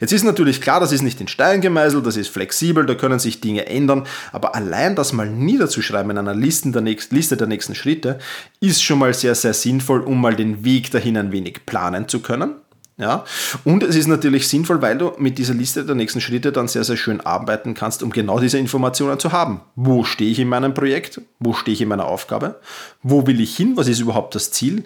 Jetzt 0.00 0.12
ist 0.12 0.24
natürlich 0.24 0.60
klar, 0.60 0.80
das 0.80 0.90
ist 0.90 1.02
nicht 1.02 1.20
in 1.20 1.28
Stein 1.28 1.60
gemeißelt, 1.60 2.04
das 2.04 2.16
ist 2.16 2.28
flexibel, 2.28 2.86
da 2.86 2.94
können 2.96 3.20
sich 3.20 3.40
Dinge 3.40 3.66
ändern, 3.66 4.06
aber 4.32 4.56
allein 4.56 4.96
das 4.96 5.12
mal 5.12 5.30
niederzuschreiben 5.30 6.10
in 6.10 6.18
einer 6.18 6.34
Liste 6.34 6.72
der, 6.72 6.82
nächsten, 6.82 7.14
Liste 7.14 7.36
der 7.36 7.46
nächsten 7.46 7.76
Schritte 7.76 8.18
ist 8.60 8.82
schon 8.82 8.98
mal 8.98 9.14
sehr, 9.14 9.36
sehr 9.36 9.54
sinnvoll, 9.54 10.00
um 10.00 10.20
mal 10.20 10.34
den 10.34 10.64
Weg 10.64 10.90
dahin 10.90 11.16
ein 11.16 11.30
wenig 11.30 11.66
planen 11.66 12.08
zu 12.08 12.20
können. 12.20 12.56
Ja? 12.96 13.24
Und 13.64 13.82
es 13.82 13.96
ist 13.96 14.06
natürlich 14.06 14.48
sinnvoll, 14.48 14.80
weil 14.80 14.98
du 14.98 15.12
mit 15.18 15.38
dieser 15.38 15.54
Liste 15.54 15.84
der 15.84 15.94
nächsten 15.94 16.20
Schritte 16.20 16.52
dann 16.52 16.68
sehr, 16.68 16.84
sehr 16.84 16.96
schön 16.96 17.20
arbeiten 17.20 17.74
kannst, 17.74 18.02
um 18.02 18.10
genau 18.10 18.38
diese 18.38 18.58
Informationen 18.58 19.18
zu 19.18 19.32
haben. 19.32 19.60
Wo 19.74 20.04
stehe 20.04 20.30
ich 20.30 20.38
in 20.38 20.48
meinem 20.48 20.74
Projekt? 20.74 21.20
Wo 21.40 21.54
stehe 21.54 21.74
ich 21.74 21.80
in 21.80 21.88
meiner 21.88 22.06
Aufgabe? 22.06 22.60
Wo 23.02 23.26
will 23.26 23.40
ich 23.40 23.56
hin? 23.56 23.76
Was 23.76 23.88
ist 23.88 24.00
überhaupt 24.00 24.34
das 24.34 24.50
Ziel? 24.52 24.84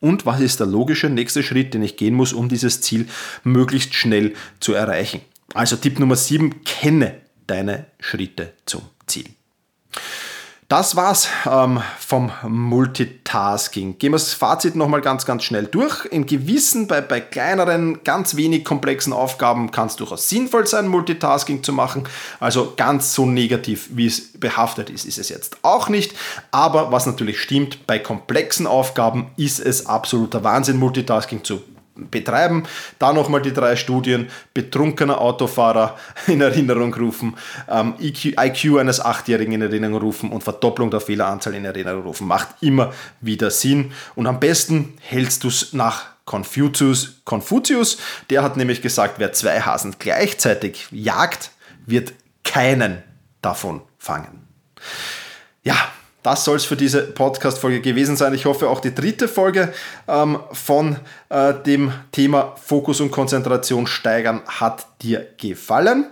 Und 0.00 0.24
was 0.24 0.40
ist 0.40 0.60
der 0.60 0.66
logische 0.66 1.10
nächste 1.10 1.42
Schritt, 1.42 1.74
den 1.74 1.82
ich 1.82 1.96
gehen 1.96 2.14
muss, 2.14 2.32
um 2.32 2.48
dieses 2.48 2.80
Ziel 2.80 3.06
möglichst 3.44 3.94
schnell 3.94 4.34
zu 4.60 4.72
erreichen? 4.72 5.20
Also 5.52 5.76
Tipp 5.76 5.98
Nummer 5.98 6.16
7, 6.16 6.64
kenne 6.64 7.16
deine 7.46 7.86
Schritte 7.98 8.54
zum 8.64 8.82
Ziel. 9.06 9.26
Das 10.70 10.94
war's 10.94 11.28
ähm, 11.50 11.82
vom 11.98 12.30
Multitasking. 12.46 13.98
Gehen 13.98 14.12
wir 14.12 14.18
das 14.18 14.34
Fazit 14.34 14.76
nochmal 14.76 15.00
ganz, 15.00 15.26
ganz 15.26 15.42
schnell 15.42 15.66
durch. 15.66 16.04
In 16.04 16.26
gewissen, 16.26 16.86
bei, 16.86 17.00
bei 17.00 17.18
kleineren, 17.18 18.04
ganz 18.04 18.36
wenig 18.36 18.64
komplexen 18.64 19.12
Aufgaben 19.12 19.72
kann 19.72 19.88
es 19.88 19.96
durchaus 19.96 20.28
sinnvoll 20.28 20.68
sein, 20.68 20.86
Multitasking 20.86 21.64
zu 21.64 21.72
machen. 21.72 22.04
Also 22.38 22.74
ganz 22.76 23.14
so 23.14 23.26
negativ, 23.26 23.88
wie 23.94 24.06
es 24.06 24.38
behaftet 24.38 24.90
ist, 24.90 25.06
ist 25.06 25.18
es 25.18 25.28
jetzt 25.28 25.56
auch 25.62 25.88
nicht. 25.88 26.14
Aber 26.52 26.92
was 26.92 27.04
natürlich 27.04 27.40
stimmt, 27.40 27.88
bei 27.88 27.98
komplexen 27.98 28.68
Aufgaben 28.68 29.32
ist 29.36 29.58
es 29.58 29.86
absoluter 29.86 30.44
Wahnsinn, 30.44 30.76
Multitasking 30.76 31.42
zu 31.42 31.62
betreiben. 32.08 32.64
Da 32.98 33.12
nochmal 33.12 33.42
die 33.42 33.52
drei 33.52 33.76
Studien. 33.76 34.28
Betrunkener 34.54 35.20
Autofahrer 35.20 35.96
in 36.26 36.40
Erinnerung 36.40 36.94
rufen, 36.94 37.36
ähm, 37.68 37.94
IQ, 38.00 38.36
IQ 38.40 38.78
eines 38.78 39.00
Achtjährigen 39.00 39.54
in 39.54 39.62
Erinnerung 39.62 40.00
rufen 40.00 40.30
und 40.30 40.44
Verdopplung 40.44 40.90
der 40.90 41.00
Fehleranzahl 41.00 41.54
in 41.54 41.64
Erinnerung 41.64 42.02
rufen. 42.02 42.26
Macht 42.26 42.48
immer 42.60 42.92
wieder 43.20 43.50
Sinn. 43.50 43.92
Und 44.14 44.26
am 44.26 44.40
besten 44.40 44.94
hältst 45.00 45.44
du 45.44 45.48
es 45.48 45.72
nach 45.72 46.06
Confucius, 46.24 47.22
Confucius. 47.24 47.98
Der 48.30 48.42
hat 48.42 48.56
nämlich 48.56 48.82
gesagt, 48.82 49.14
wer 49.18 49.32
zwei 49.32 49.60
Hasen 49.60 49.96
gleichzeitig 49.98 50.86
jagt, 50.92 51.50
wird 51.86 52.12
keinen 52.44 53.02
davon 53.42 53.82
fangen. 53.98 54.46
Ja, 55.62 55.76
das 56.22 56.44
soll 56.44 56.56
es 56.56 56.64
für 56.64 56.76
diese 56.76 57.02
Podcast-Folge 57.02 57.80
gewesen 57.80 58.16
sein. 58.16 58.34
Ich 58.34 58.44
hoffe, 58.44 58.68
auch 58.68 58.80
die 58.80 58.94
dritte 58.94 59.28
Folge 59.28 59.72
ähm, 60.06 60.38
von 60.52 60.96
äh, 61.28 61.54
dem 61.54 61.92
Thema 62.12 62.54
Fokus 62.62 63.00
und 63.00 63.10
Konzentration 63.10 63.86
steigern 63.86 64.42
hat 64.46 64.86
dir 65.02 65.26
gefallen 65.38 66.06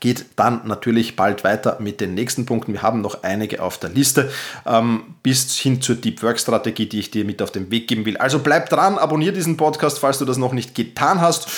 geht 0.00 0.26
dann 0.36 0.66
natürlich 0.66 1.16
bald 1.16 1.44
weiter 1.44 1.78
mit 1.80 2.00
den 2.00 2.14
nächsten 2.14 2.46
Punkten. 2.46 2.72
Wir 2.72 2.82
haben 2.82 3.00
noch 3.00 3.22
einige 3.22 3.62
auf 3.62 3.78
der 3.78 3.90
Liste 3.90 4.30
ähm, 4.66 5.14
bis 5.22 5.56
hin 5.56 5.80
zur 5.82 5.96
Deep 5.96 6.22
Work 6.22 6.38
Strategie, 6.38 6.86
die 6.86 7.00
ich 7.00 7.10
dir 7.10 7.24
mit 7.24 7.42
auf 7.42 7.50
den 7.50 7.70
Weg 7.70 7.88
geben 7.88 8.04
will. 8.04 8.16
Also 8.16 8.38
bleib 8.38 8.68
dran, 8.68 8.98
abonniere 8.98 9.32
diesen 9.32 9.56
Podcast, 9.56 9.98
falls 9.98 10.18
du 10.18 10.24
das 10.24 10.36
noch 10.36 10.52
nicht 10.52 10.74
getan 10.74 11.20
hast. 11.20 11.48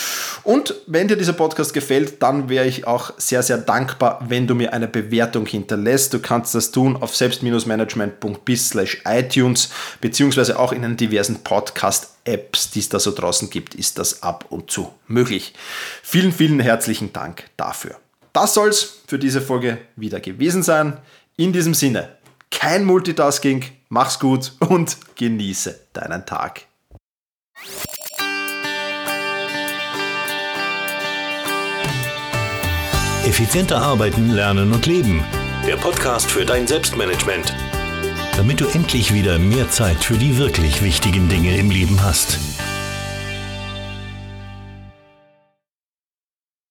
Und 0.43 0.75
wenn 0.87 1.09
dir 1.09 1.17
dieser 1.17 1.33
Podcast 1.33 1.75
gefällt, 1.75 2.23
dann 2.23 2.49
wäre 2.49 2.67
ich 2.67 2.87
auch 2.87 3.13
sehr, 3.19 3.43
sehr 3.43 3.59
dankbar, 3.59 4.25
wenn 4.29 4.47
du 4.47 4.55
mir 4.55 4.73
eine 4.73 4.89
Bewertung 4.89 5.47
hinterlässt. 5.47 6.15
Du 6.15 6.21
kannst 6.21 6.55
das 6.55 6.71
tun 6.71 6.97
auf 6.97 7.15
selbst-management.bis 7.17 8.75
iTunes 9.05 9.71
beziehungsweise 10.01 10.59
auch 10.59 10.73
in 10.73 10.83
den 10.83 10.97
diversen 10.97 11.43
Podcast-Apps, 11.43 12.71
die 12.71 12.81
es 12.81 12.89
da 12.89 12.99
so 12.99 13.13
draußen 13.13 13.51
gibt, 13.51 13.75
ist 13.75 13.99
das 13.99 14.23
ab 14.23 14.47
und 14.49 14.71
zu 14.71 14.93
möglich. 15.07 15.55
Vielen, 16.03 16.33
vielen 16.33 16.61
herzlichen 16.61 17.13
Dank 17.13 17.45
dafür. 17.57 17.97
Das 18.33 18.55
soll 18.55 18.69
es 18.69 19.03
für 19.07 19.19
diese 19.19 19.41
Folge 19.41 19.79
wieder 19.97 20.21
gewesen 20.21 20.63
sein. 20.63 20.99
In 21.37 21.53
diesem 21.53 21.75
Sinne, 21.75 22.17
kein 22.51 22.85
Multitasking, 22.85 23.65
mach's 23.89 24.19
gut 24.19 24.53
und 24.61 24.97
genieße 25.17 25.81
deinen 25.93 26.27
Tag. 26.27 26.63
Effizienter 33.25 33.81
arbeiten, 33.81 34.31
lernen 34.31 34.73
und 34.73 34.87
leben. 34.87 35.25
Der 35.67 35.77
Podcast 35.77 36.31
für 36.31 36.45
dein 36.45 36.67
Selbstmanagement. 36.67 37.55
Damit 38.37 38.61
du 38.61 38.67
endlich 38.67 39.13
wieder 39.13 39.39
mehr 39.39 39.69
Zeit 39.71 40.03
für 40.03 40.17
die 40.17 40.39
wirklich 40.39 40.83
wichtigen 40.83 41.29
Dinge 41.29 41.57
im 41.57 41.71
Leben 41.71 42.03
hast. 42.03 42.39